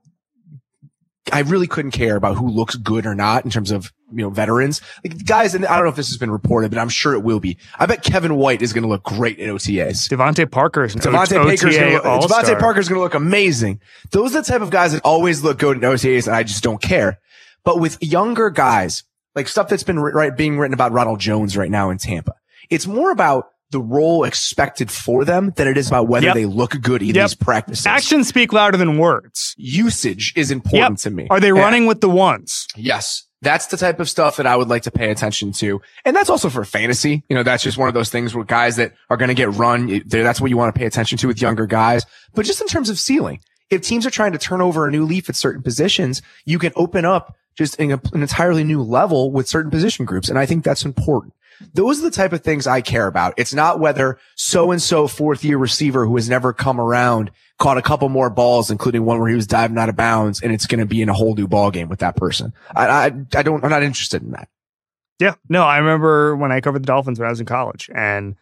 [1.32, 4.30] I really couldn't care about who looks good or not in terms of, you know,
[4.30, 4.80] veterans.
[5.02, 7.20] Like guys, and I don't know if this has been reported, but I'm sure it
[7.20, 7.58] will be.
[7.78, 10.08] I bet Kevin White is going to look great in OTAs.
[10.08, 13.80] DeVante Parker is DeVante Parker's going to DeVante Parker's going to look amazing.
[14.12, 16.62] Those are the type of guys that always look good in OTAs and I just
[16.62, 17.18] don't care.
[17.66, 19.02] But with younger guys,
[19.34, 22.32] like stuff that's been right, being written about Ronald Jones right now in Tampa,
[22.70, 26.36] it's more about the role expected for them than it is about whether yep.
[26.36, 27.24] they look good in yep.
[27.24, 27.84] these practices.
[27.84, 29.52] Actions speak louder than words.
[29.58, 30.98] Usage is important yep.
[30.98, 31.26] to me.
[31.28, 32.68] Are they running with the ones?
[32.76, 33.24] Yes.
[33.42, 35.82] That's the type of stuff that I would like to pay attention to.
[36.04, 37.24] And that's also for fantasy.
[37.28, 39.50] You know, that's just one of those things where guys that are going to get
[39.50, 42.06] run, that's what you want to pay attention to with younger guys.
[42.32, 43.40] But just in terms of ceiling,
[43.70, 46.72] if teams are trying to turn over a new leaf at certain positions, you can
[46.76, 50.28] open up just an entirely new level with certain position groups.
[50.28, 51.32] And I think that's important.
[51.72, 53.34] Those are the type of things I care about.
[53.38, 57.78] It's not whether so and so fourth year receiver who has never come around caught
[57.78, 60.66] a couple more balls, including one where he was diving out of bounds and it's
[60.66, 62.52] going to be in a whole new ball game with that person.
[62.74, 64.48] I, I, I don't, I'm not interested in that.
[65.18, 65.34] Yeah.
[65.48, 68.36] No, I remember when I covered the Dolphins when I was in college and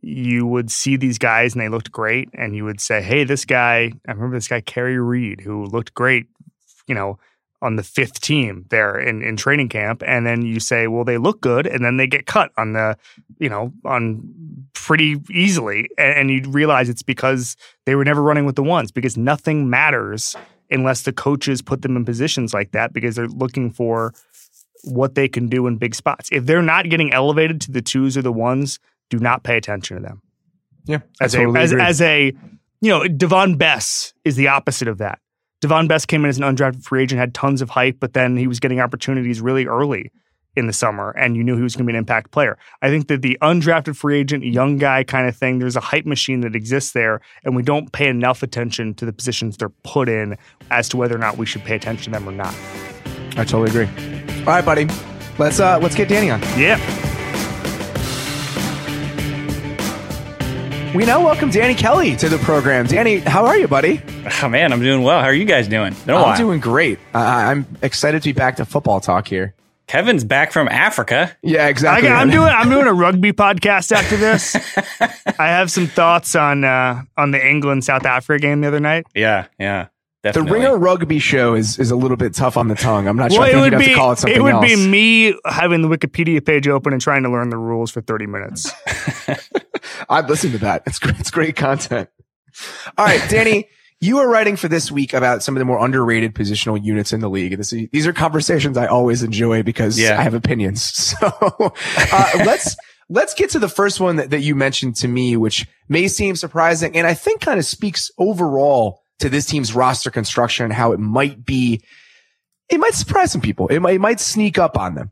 [0.00, 3.44] you would see these guys and they looked great and you would say, Hey, this
[3.44, 6.26] guy, I remember this guy, Kerry Reed, who looked great,
[6.86, 7.18] you know,
[7.62, 10.02] on the fifth team there in, in training camp.
[10.06, 11.66] And then you say, well, they look good.
[11.66, 12.96] And then they get cut on the,
[13.38, 14.22] you know, on
[14.72, 15.88] pretty easily.
[15.98, 19.68] And, and you realize it's because they were never running with the ones because nothing
[19.68, 20.36] matters
[20.70, 24.14] unless the coaches put them in positions like that because they're looking for
[24.84, 26.30] what they can do in big spots.
[26.32, 28.78] If they're not getting elevated to the twos or the ones,
[29.10, 30.22] do not pay attention to them.
[30.86, 31.00] Yeah.
[31.20, 32.32] As a, as, as a,
[32.80, 35.18] you know, Davone Bess is the opposite of that.
[35.60, 38.36] Davone Bess came in as an undrafted free agent, had tons of hype, but then
[38.36, 40.10] he was getting opportunities really early
[40.56, 42.58] in the summer, and you knew he was going to be an impact player.
[42.82, 46.06] I think that the undrafted free agent, young guy kind of thing, there's a hype
[46.06, 50.08] machine that exists there, and we don't pay enough attention to the positions they're put
[50.08, 50.36] in
[50.70, 52.54] as to whether or not we should pay attention to them or not.
[53.36, 53.88] I totally agree.
[54.40, 54.88] All right, buddy.
[55.38, 56.40] Let's uh let's get Danny on.
[56.58, 56.78] Yeah.
[60.94, 62.84] We now welcome Danny Kelly to the program.
[62.84, 64.02] Danny, how are you, buddy?
[64.42, 65.20] Oh man, I'm doing well.
[65.20, 65.94] How are you guys doing?
[66.08, 66.36] I'm while.
[66.36, 66.98] doing great.
[67.14, 69.54] Uh, I'm excited to be back to football talk here.
[69.86, 71.36] Kevin's back from Africa.
[71.42, 72.08] Yeah, exactly.
[72.08, 74.56] I, am doing I'm doing a rugby podcast after this.
[75.38, 79.06] I have some thoughts on uh, on the England South Africa game the other night.
[79.14, 79.88] Yeah, yeah.
[80.24, 80.50] Definitely.
[80.50, 83.06] The Ringer Rugby show is is a little bit tough on the tongue.
[83.06, 83.42] I'm not sure.
[83.42, 84.40] Well, it would be, have to call it, something else.
[84.40, 84.84] it would else.
[84.84, 88.26] be me having the Wikipedia page open and trying to learn the rules for 30
[88.26, 88.72] minutes.
[90.08, 90.82] I'd listen to that.
[90.86, 91.18] It's great.
[91.18, 92.08] It's great content.
[92.98, 93.68] All right, Danny,
[94.00, 97.20] you are writing for this week about some of the more underrated positional units in
[97.20, 97.56] the league.
[97.56, 100.18] This, these are conversations I always enjoy because yeah.
[100.18, 101.14] I have opinions.
[101.20, 101.74] So
[102.12, 102.76] uh, let's
[103.08, 106.36] let's get to the first one that, that you mentioned to me, which may seem
[106.36, 110.92] surprising, and I think kind of speaks overall to this team's roster construction and how
[110.92, 111.82] it might be,
[112.68, 113.68] it might surprise some people.
[113.68, 115.10] It might, it might sneak up on them.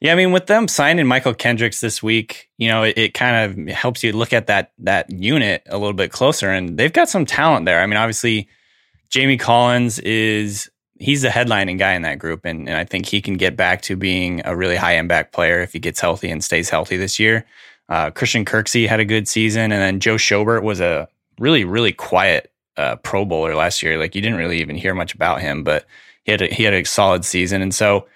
[0.00, 3.68] Yeah, I mean, with them signing Mychal Kendricks this week, you know, it, it, kind
[3.68, 7.10] of helps you look at that that unit a little bit closer, and they've got
[7.10, 7.80] some talent there.
[7.80, 8.48] I mean, obviously,
[9.10, 13.20] Jamie Collins is he's the headlining guy in that group, and, and I think he
[13.20, 16.42] can get back to being a really high impact player if he gets healthy and
[16.42, 17.46] stays healthy this year.
[17.90, 21.92] Uh, Christian Kirksey had a good season, and then Joe Schobert was a really really
[21.92, 23.98] quiet uh, Pro Bowler last year.
[23.98, 25.84] Like you didn't really even hear much about him, but
[26.24, 27.60] he had a, he had a solid season.
[27.60, 28.06] And so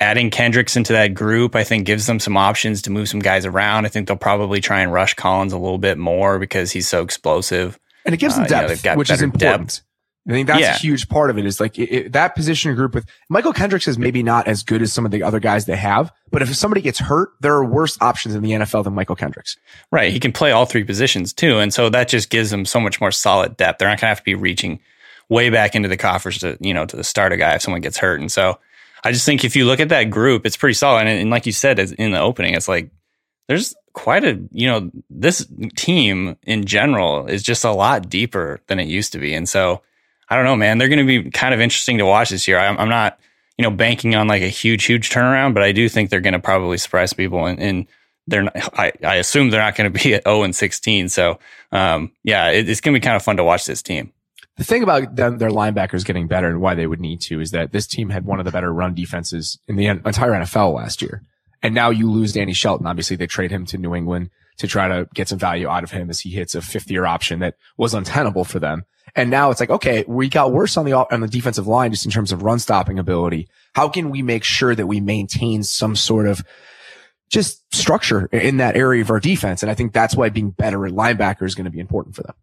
[0.00, 3.44] adding Kendricks into that group, I think gives them some options to move some guys
[3.44, 3.84] around.
[3.84, 7.02] I think they'll probably try and rush Collins a little bit more because he's so
[7.02, 7.78] explosive.
[8.06, 9.68] And it gives them uh, depth, you know, which is important.
[9.68, 9.82] Depth.
[10.28, 10.74] I think that's yeah.
[10.74, 13.88] a huge part of it is like it, it, that position group with Mychal Kendricks
[13.88, 16.54] is maybe not as good as some of the other guys they have, but if
[16.54, 19.56] somebody gets hurt, there are worse options in the NFL than Mychal Kendricks.
[19.90, 20.12] Right.
[20.12, 21.58] He can play all three positions too.
[21.58, 23.78] And so that just gives them so much more solid depth.
[23.78, 24.80] They're not going to have to be reaching
[25.30, 27.96] way back into the coffers to, you know, to start a guy if someone gets
[27.96, 28.20] hurt.
[28.20, 28.58] And so
[29.04, 31.06] I just think if you look at that group, it's pretty solid.
[31.06, 32.90] And, and like you said in the opening, it's like
[33.48, 38.78] there's quite a, you know, this team in general is just a lot deeper than
[38.78, 39.34] it used to be.
[39.34, 39.82] And so,
[40.28, 40.78] I don't know, man.
[40.78, 42.58] They're going to be kind of interesting to watch this year.
[42.58, 43.18] I'm, I'm, not,
[43.58, 46.34] you know, banking on like a huge, huge turnaround, but I do think they're going
[46.34, 47.46] to probably surprise people.
[47.46, 47.86] And, and
[48.28, 51.08] they're, not, I, I assume they're not going to be at 0 and 16.
[51.08, 51.40] So,
[51.72, 54.12] um, yeah, it, it's going to be kind of fun to watch this team.
[54.60, 57.50] The thing about them, their linebackers getting better and why they would need to is
[57.52, 61.00] that this team had one of the better run defenses in the entire NFL last
[61.00, 61.22] year.
[61.62, 62.86] And now you lose Danny Shelton.
[62.86, 65.92] Obviously they trade him to New England to try to get some value out of
[65.92, 68.84] him as he hits a fifth year option that was untenable for them.
[69.16, 72.04] And now it's like, okay, we got worse on the, on the defensive line just
[72.04, 73.48] in terms of run stopping ability.
[73.74, 76.42] How can we make sure that we maintain some sort of
[77.30, 79.62] just structure in that area of our defense?
[79.62, 82.24] And I think that's why being better at linebacker is going to be important for
[82.24, 82.34] them.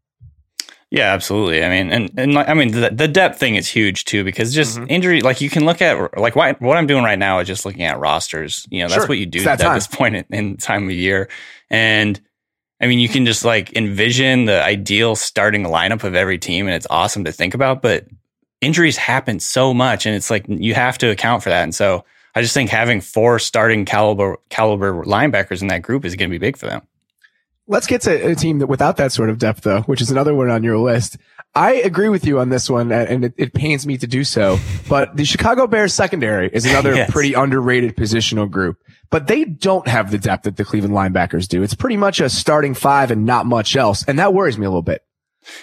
[0.89, 1.63] Yeah, absolutely.
[1.63, 4.77] I mean, and and I mean the, the depth thing is huge too because just
[4.77, 4.89] mm-hmm.
[4.89, 5.21] injury.
[5.21, 7.83] Like you can look at like what what I'm doing right now is just looking
[7.83, 8.65] at rosters.
[8.69, 9.07] You know, that's sure.
[9.07, 9.75] what you do at time.
[9.75, 11.29] this point in, in time of year.
[11.69, 12.19] And
[12.79, 16.75] I mean, you can just like envision the ideal starting lineup of every team, and
[16.75, 17.81] it's awesome to think about.
[17.81, 18.07] But
[18.61, 21.63] injuries happen so much, and it's like you have to account for that.
[21.63, 26.15] And so I just think having four starting caliber caliber linebackers in that group is
[26.15, 26.81] going to be big for them.
[27.67, 30.33] Let's get to a team that without that sort of depth, though, which is another
[30.33, 31.17] one on your list.
[31.53, 34.59] I agree with you on this one, and it, it pains me to do so.
[34.87, 37.11] But the Chicago Bears secondary is another yes.
[37.11, 38.77] pretty underrated positional group
[39.09, 41.63] but they don't have the depth that the Cleveland linebackers do.
[41.63, 44.03] It's pretty much a starting five and not much else.
[44.07, 45.03] And that worries me a little bit.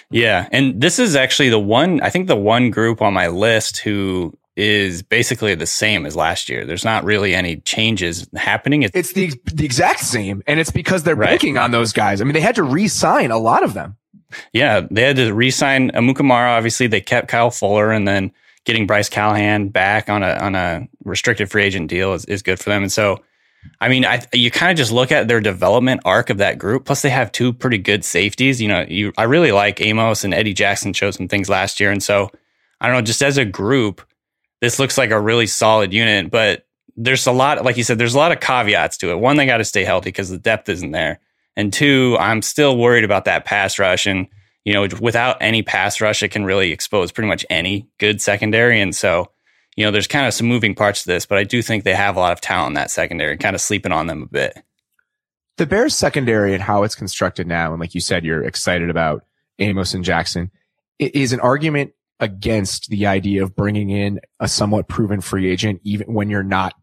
[0.09, 0.47] Yeah.
[0.51, 4.33] And this is actually the one, I think the one group on my list who
[4.55, 6.65] is basically the same as last year.
[6.65, 8.83] There's not really any changes happening.
[8.83, 10.43] It's, it's the, the exact same.
[10.47, 11.31] And it's because they're right.
[11.31, 12.21] banking on those guys.
[12.21, 13.97] I mean, they had to re-sign a lot of them.
[14.53, 14.87] Yeah.
[14.89, 16.57] They had to re-sign Amukamara.
[16.57, 18.31] Obviously they kept Kyle Fuller and then
[18.63, 22.59] getting Bryce Callahan back on a, on a restricted free agent deal is, is good
[22.59, 22.81] for them.
[22.81, 23.21] And so,
[23.81, 26.85] I mean, I, you kind of just look at their development arc of that group.
[26.85, 28.61] Plus, they have two pretty good safeties.
[28.61, 31.89] You know, you I really like Amos and Eddie Jackson showed some things last year,
[31.89, 32.29] and so
[32.79, 33.01] I don't know.
[33.01, 34.05] Just as a group,
[34.65, 36.31] this looks like a really solid unit.
[36.31, 36.65] But
[36.97, 39.19] there's a lot, like you said, there's a lot of caveats to it.
[39.19, 41.19] One, they got to stay healthy because the depth isn't there,
[41.55, 44.07] and two, I'm still worried about that pass rush.
[44.07, 44.27] And
[44.63, 48.81] you know, without any pass rush, it can really expose pretty much any good secondary,
[48.81, 49.29] and so
[49.75, 51.93] you know, there's kind of some moving parts to this, but I do think they
[51.93, 54.63] have a lot of talent in that secondary, kind of sleeping on them a bit.
[55.57, 59.25] The Bears secondary and how it's constructed now, and like you said, you're excited about
[59.59, 60.49] Amos and Jackson,
[60.97, 66.13] is an argument against the idea of bringing in a somewhat proven free agent, even
[66.13, 66.73] when you're not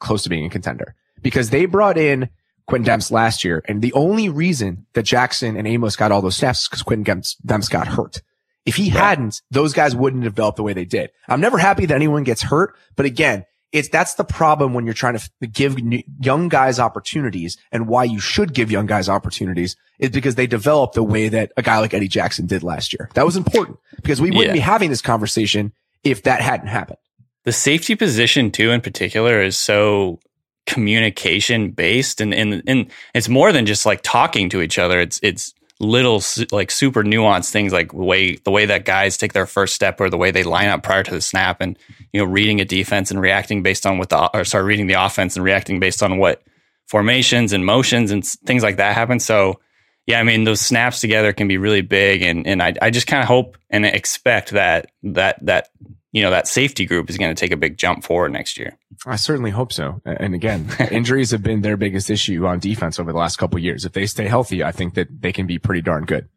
[0.00, 0.94] close to being a contender.
[1.22, 2.28] Because they brought in
[2.66, 6.36] Quintin Demps last year, and the only reason that Jackson and Amos got all those
[6.36, 8.22] snaps is because Quintin Demps got hurt.
[8.66, 9.00] If he right.
[9.00, 11.10] hadn't, those guys wouldn't have developed the way they did.
[11.26, 14.94] I'm never happy that anyone gets hurt, but again, it's that's the problem when you're
[14.94, 15.78] trying to give
[16.20, 20.92] young guys opportunities and why you should give young guys opportunities is because they develop
[20.92, 23.10] the way that a guy like Eddie Jackson did last year.
[23.14, 24.52] That was important because we wouldn't yeah.
[24.52, 26.98] be having this conversation if that hadn't happened.
[27.44, 30.18] The safety position too, in particular, is so
[30.66, 35.00] communication based and, and, and it's more than just like talking to each other.
[35.00, 39.32] It's, it's little like super nuanced things like the way the way that guys take
[39.32, 41.78] their first step or the way they line up prior to the snap and
[42.12, 44.94] you know reading a defense and reacting based on what the or sorry reading the
[44.94, 46.42] offense and reacting based on what
[46.88, 49.20] formations and motions and things like that happen.
[49.20, 49.60] So
[50.08, 53.06] yeah i mean those snaps together can be really big and and i, I just
[53.06, 55.68] kind of hope and expect that that that
[56.12, 58.78] you know that safety group is going to take a big jump forward next year.
[59.06, 60.00] I certainly hope so.
[60.04, 63.84] And again, injuries have been their biggest issue on defense over the last couple years.
[63.84, 66.28] If they stay healthy, I think that they can be pretty darn good.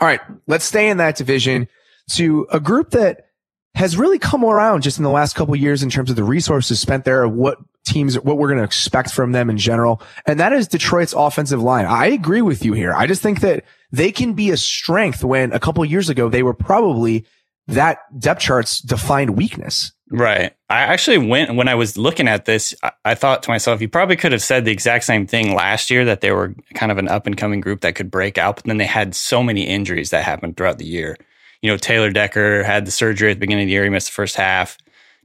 [0.00, 1.68] All right, let's stay in that division
[2.10, 3.26] to a group that
[3.74, 6.78] has really come around just in the last couple years in terms of the resources
[6.78, 10.00] spent there, what teams, what we're going to expect from them in general.
[10.26, 11.86] And that is Detroit's offensive line.
[11.86, 12.94] I agree with you here.
[12.94, 16.42] I just think that they can be a strength when a couple years ago they
[16.42, 17.26] were probably
[17.66, 19.92] that depth chart's defined weakness.
[20.10, 20.54] Right.
[20.68, 23.88] I actually went when I was looking at this, I, I, thought to myself, you
[23.88, 26.98] probably could have said the exact same thing last year that they were kind of
[26.98, 29.62] an up and coming group that could break out, but then they had so many
[29.62, 31.16] injuries that happened throughout the year.
[31.62, 34.08] You know, Taylor Decker had the surgery at the beginning of the year, he missed
[34.08, 34.76] the first half.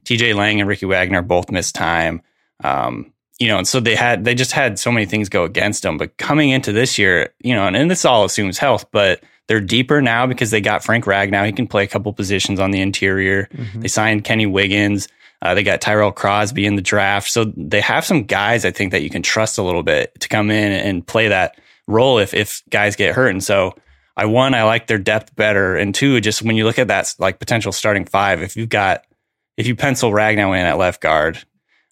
[0.04, 2.22] TJ Lang and Ricky Wagner both missed time.
[2.64, 5.82] Um, you know, and so they had they just had so many things go against
[5.82, 5.98] them.
[5.98, 9.60] But coming into this year, you know, and, and this all assumes health, but they're
[9.60, 11.44] deeper now because they got Frank Ragnow.
[11.44, 13.48] He can play a couple positions on the interior.
[13.52, 13.80] Mm-hmm.
[13.80, 15.08] They signed Kenny Wiggins.
[15.42, 17.28] Uh, they got Tyrell Crosby in the draft.
[17.28, 20.28] So they have some guys I think that you can trust a little bit to
[20.28, 23.30] come in and play that role if if guys get hurt.
[23.30, 23.74] And so
[24.16, 25.74] I one, I like their depth better.
[25.74, 29.04] And two, just when you look at that like potential starting five, if you've got
[29.56, 31.42] if you pencil Ragnow in at left guard,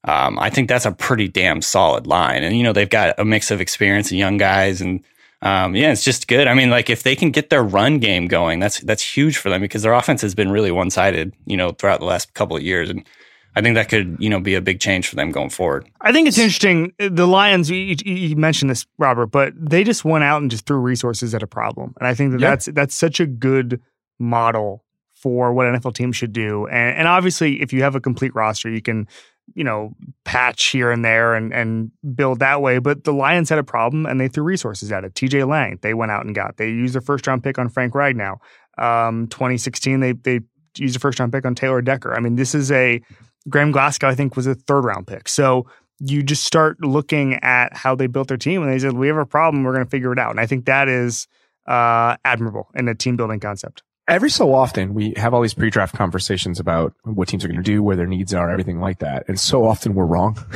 [0.04, 2.44] um, I think that's a pretty damn solid line.
[2.44, 5.02] And you know, they've got a mix of experience and young guys and
[5.43, 6.49] um, yeah, it's just good.
[6.49, 9.51] I mean, like if they can get their run game going, that's that's huge for
[9.51, 12.57] them because their offense has been really one sided, you know, throughout the last couple
[12.57, 13.05] of years, and
[13.55, 15.89] I think that could you know be a big change for them going forward.
[16.01, 16.93] I think it's interesting.
[16.99, 20.78] The Lions, you, you mentioned this, Robert, but they just went out and just threw
[20.78, 23.80] resources at a problem, and I think that that's that's such a good
[24.18, 24.84] model
[25.18, 26.66] for what NFL teams should do.
[26.68, 29.09] And, and obviously, if you have a complete roster, you can,
[29.55, 29.94] you know,
[30.24, 32.78] patch here and there and, and build that way.
[32.78, 35.14] But the Lions had a problem and they threw resources at it.
[35.14, 36.57] TJ Lang, they went out and got.
[36.57, 38.38] They used their first round pick on Frank Ragnow.
[38.78, 40.40] Um, 2016, they they
[40.76, 42.14] used a first round pick on Taylor Decker.
[42.14, 43.01] I mean, this is a
[43.49, 45.28] Graham Glasgow, I think, was a third round pick.
[45.28, 45.66] So
[46.01, 49.16] you just start looking at how they built their team and they said, we have
[49.16, 50.30] a problem, we're going to figure it out.
[50.30, 51.26] And I think that is
[51.66, 53.82] uh, admirable in a team building concept.
[54.09, 57.62] Every so often, we have all these pre-draft conversations about what teams are going to
[57.62, 59.28] do, where their needs are, everything like that.
[59.28, 60.38] And so often we're wrong.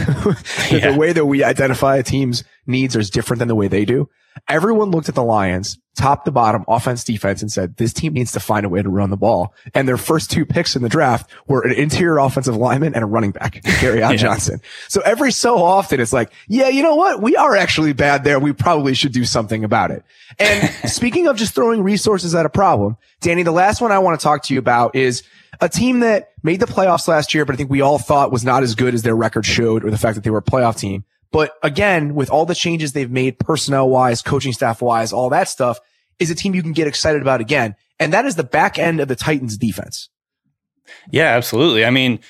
[0.71, 0.91] yeah.
[0.91, 4.09] The way that we identify a team's needs is different than the way they do.
[4.49, 8.33] Everyone looked at the Lions, top to bottom, offense, defense, and said, this team needs
[8.33, 9.55] to find a way to run the ball.
[9.75, 13.07] And their first two picks in the draft were an interior offensive lineman and a
[13.07, 14.17] running back, Kerryon yeah.
[14.17, 14.61] Johnson.
[14.89, 17.21] So every so often it's like, yeah, you know what?
[17.21, 18.39] We are actually bad there.
[18.41, 20.03] We probably should do something about it.
[20.39, 24.19] And speaking of just throwing resources at a problem, Danny, the last one I want
[24.19, 25.23] to talk to you about is
[25.61, 28.45] a team that made the playoffs last year, but I think we all thought was
[28.45, 30.79] not as good as their record showed or the fact that they were a playoff
[30.79, 31.05] team.
[31.33, 35.49] But again, with all the changes they've made personnel wise, coaching staff wise, all that
[35.49, 35.81] stuff
[36.19, 37.75] is a team you can get excited about again.
[37.99, 40.11] And that is the back end of the Titans defense.
[41.11, 41.85] Yeah, absolutely.
[41.85, 42.21] I mean,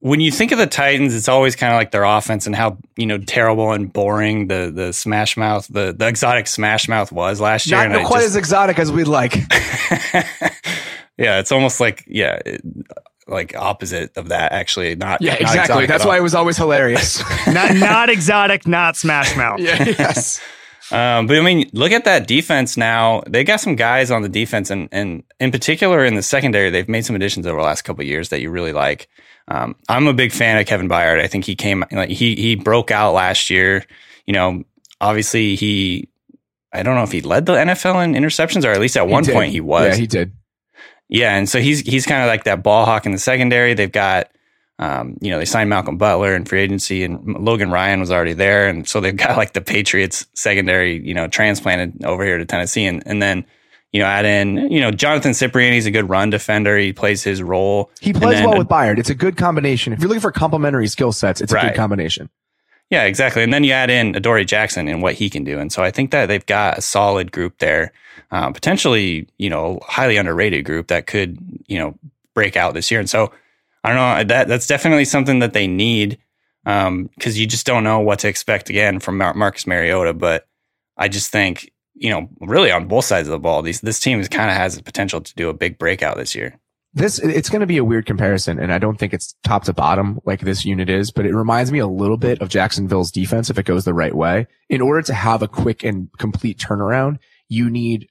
[0.00, 2.78] when you think of the Titans, it's always kind of like their offense and how
[2.96, 7.40] you know terrible and boring the the smash mouth the the exotic smash mouth was
[7.40, 7.88] last year.
[7.88, 9.34] Not quite just, as exotic as we'd like.
[11.16, 12.38] yeah, it's almost like yeah,
[13.26, 14.52] like opposite of that.
[14.52, 15.86] Actually, not yeah, not exactly.
[15.86, 17.22] That's why it was always hilarious.
[17.46, 19.60] not not exotic, not smash mouth.
[19.60, 20.40] yeah, yes.
[20.90, 23.22] Um, but I mean, look at that defense now.
[23.26, 26.88] They got some guys on the defense, and and in particular in the secondary, they've
[26.88, 29.08] made some additions over the last couple years that you really like.
[29.48, 31.20] Um, I'm a big fan of Kevin Byard.
[31.20, 33.84] I think he came like he he broke out last year.
[34.26, 34.64] You know,
[35.00, 36.08] obviously he.
[36.72, 39.12] I don't know if he led the NFL in interceptions, or at least at he
[39.12, 39.32] one did.
[39.32, 39.86] point he was.
[39.86, 40.32] Yeah, he did.
[41.08, 43.74] Yeah, and so he's he's kind of like that ball hawk in the secondary.
[43.74, 44.30] They've got,
[44.78, 48.32] um, you know, they signed Malcolm Butler in free agency, and Logan Ryan was already
[48.32, 52.44] there, and so they've got like the Patriots secondary, you know, transplanted over here to
[52.44, 53.44] Tennessee, and and then.
[53.92, 56.76] You know, add in, you know, Johnathan Cyprien's a good run defender.
[56.76, 57.92] He plays his role.
[58.00, 58.98] He plays then, well with Byard.
[58.98, 59.92] It's a good combination.
[59.92, 62.28] If you're looking for complementary skill sets, it's a good combination.
[62.90, 63.44] Yeah, exactly.
[63.44, 65.60] And then you add in Adoree Jackson and what he can do.
[65.60, 67.92] And so I think that they've got a solid group there
[68.34, 71.96] uh, potentially, you know, highly underrated group that could, you know,
[72.34, 72.98] break out this year.
[72.98, 73.30] And so
[73.84, 76.18] I don't know that that's definitely something that they need
[76.64, 80.14] because um, you just don't know what to expect again from Mar- Marcus Mariota.
[80.14, 80.48] But
[80.96, 84.20] I just think, you know, really on both sides of the ball, these this team
[84.24, 86.58] kind of has the potential to do a big breakout this year.
[86.92, 89.72] This it's going to be a weird comparison, and I don't think it's top to
[89.72, 93.48] bottom like this unit is, but it reminds me a little bit of Jacksonville's defense
[93.48, 94.48] if it goes the right way.
[94.68, 97.18] In order to have a quick and complete turnaround,
[97.48, 98.08] you need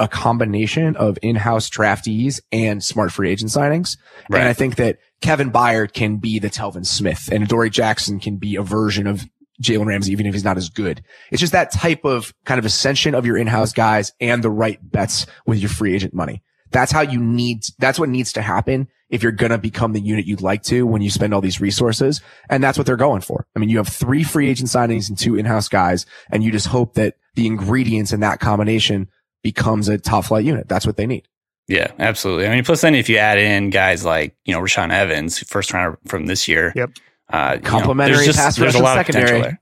[0.00, 3.96] a combination of in-house draftees and smart free agent signings.
[4.28, 4.40] Right.
[4.40, 8.38] And I think that Kevin Byard can be the Telvin Smith and Adoree Jackson can
[8.38, 9.24] be a version of
[9.62, 11.04] Jalen Ramsey, even if he's not as good.
[11.30, 14.78] It's just that type of kind of ascension of your in-house guys and the right
[14.82, 16.42] bets with your free agent money.
[16.70, 20.00] That's how you need, that's what needs to happen if you're going to become the
[20.00, 22.22] unit you'd like to when you spend all these resources.
[22.48, 23.46] And that's what they're going for.
[23.54, 26.68] I mean, you have three free agent signings and two in-house guys, and you just
[26.68, 29.08] hope that the ingredients in that combination
[29.42, 30.68] becomes a top flight unit.
[30.68, 31.26] That's what they need.
[31.68, 32.46] Yeah, absolutely.
[32.46, 35.72] I mean, plus then if you add in guys like you know Rashaan Evans, first
[35.72, 36.90] round from this year, yep,
[37.32, 39.56] uh, complementary you know, pass rush secondary,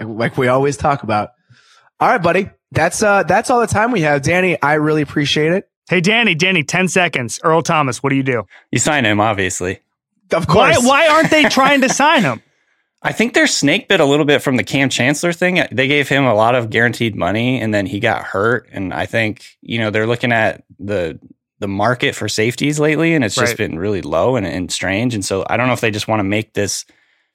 [0.00, 1.30] like we always talk about.
[2.00, 4.22] All right, buddy, that's uh that's all the time we have.
[4.22, 5.68] Danny, I really appreciate it.
[5.88, 7.38] Hey, Danny, Danny, ten seconds.
[7.44, 8.42] Earl Thomas, what do you do?
[8.72, 9.80] You sign him, obviously.
[10.32, 10.78] Of course.
[10.80, 12.42] Why, why aren't they trying to sign him?
[13.02, 15.64] I think they're snake bit a little bit from the Kam Chancellor thing.
[15.72, 18.68] They gave him a lot of guaranteed money and then he got hurt.
[18.70, 21.18] And I think, you know, they're looking at the
[21.58, 23.56] the market for safeties lately and it's just right.
[23.56, 25.14] been really low and, and strange.
[25.14, 26.84] And so I don't know if they just want to make this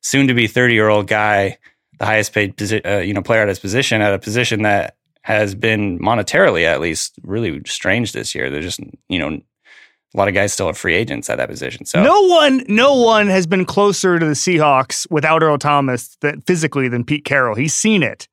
[0.02, 1.58] soon to be 30 year old guy
[1.98, 4.98] the highest paid posi- uh, you know player at his position at a position that
[5.28, 8.50] has been monetarily at least really strange this year.
[8.50, 9.42] They're just, you know,
[10.14, 11.86] a lot of guys still are free agents at that position.
[11.86, 16.46] So no one, no one has been closer to the Seahawks without Earl Thomas that
[16.48, 17.56] physically than Pete Carroll.
[17.56, 18.28] He's seen it.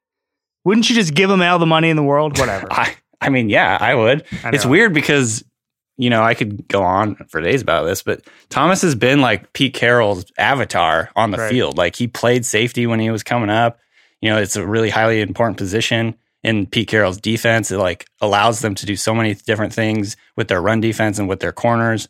[0.64, 2.38] Wouldn't you just give him all the money in the world?
[2.38, 2.68] Whatever.
[2.70, 4.24] I, I mean, yeah, I would.
[4.44, 5.44] I it's weird because
[5.96, 9.52] you know I could go on for days about this, but Thomas has been like
[9.52, 11.50] Pete Carroll's avatar on the right.
[11.50, 11.76] field.
[11.76, 13.78] Like he played safety when he was coming up.
[14.20, 17.72] You know, it's a really highly important position in Pete Carroll's defense.
[17.72, 21.28] It like allows them to do so many different things with their run defense and
[21.28, 22.08] with their corners.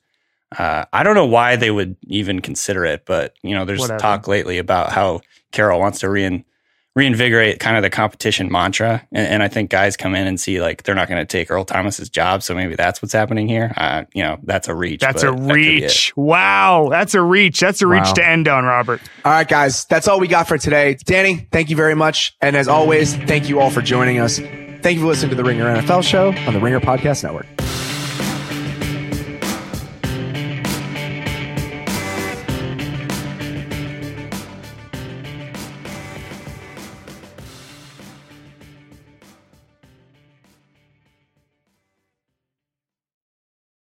[0.59, 3.99] Uh, I don't know why they would even consider it, but you know, there's Whatever.
[3.99, 5.21] talk lately about how
[5.53, 6.45] Carroll wants to rein,
[6.95, 9.07] reinvigorate kind of the competition mantra.
[9.13, 11.51] And, and I think guys come in and see like they're not going to take
[11.51, 13.73] Earl Thomas's job, so maybe that's what's happening here.
[13.77, 15.01] Uh, you know, that's a reach.
[15.01, 15.83] That's a but that could be it.
[15.83, 16.13] reach.
[16.17, 16.89] wow.
[16.91, 17.61] That's a reach.
[17.61, 18.13] That's a reach Wow.
[18.13, 19.01] to end on, Robert.
[19.25, 20.97] All right, guys, that's all we got for today.
[21.05, 22.37] Danny, thank you very much.
[22.41, 24.39] And as always, thank you all for joining us.
[24.39, 27.64] Thank you for listening to the Ringer NFL show on the Ringer Podcast Network.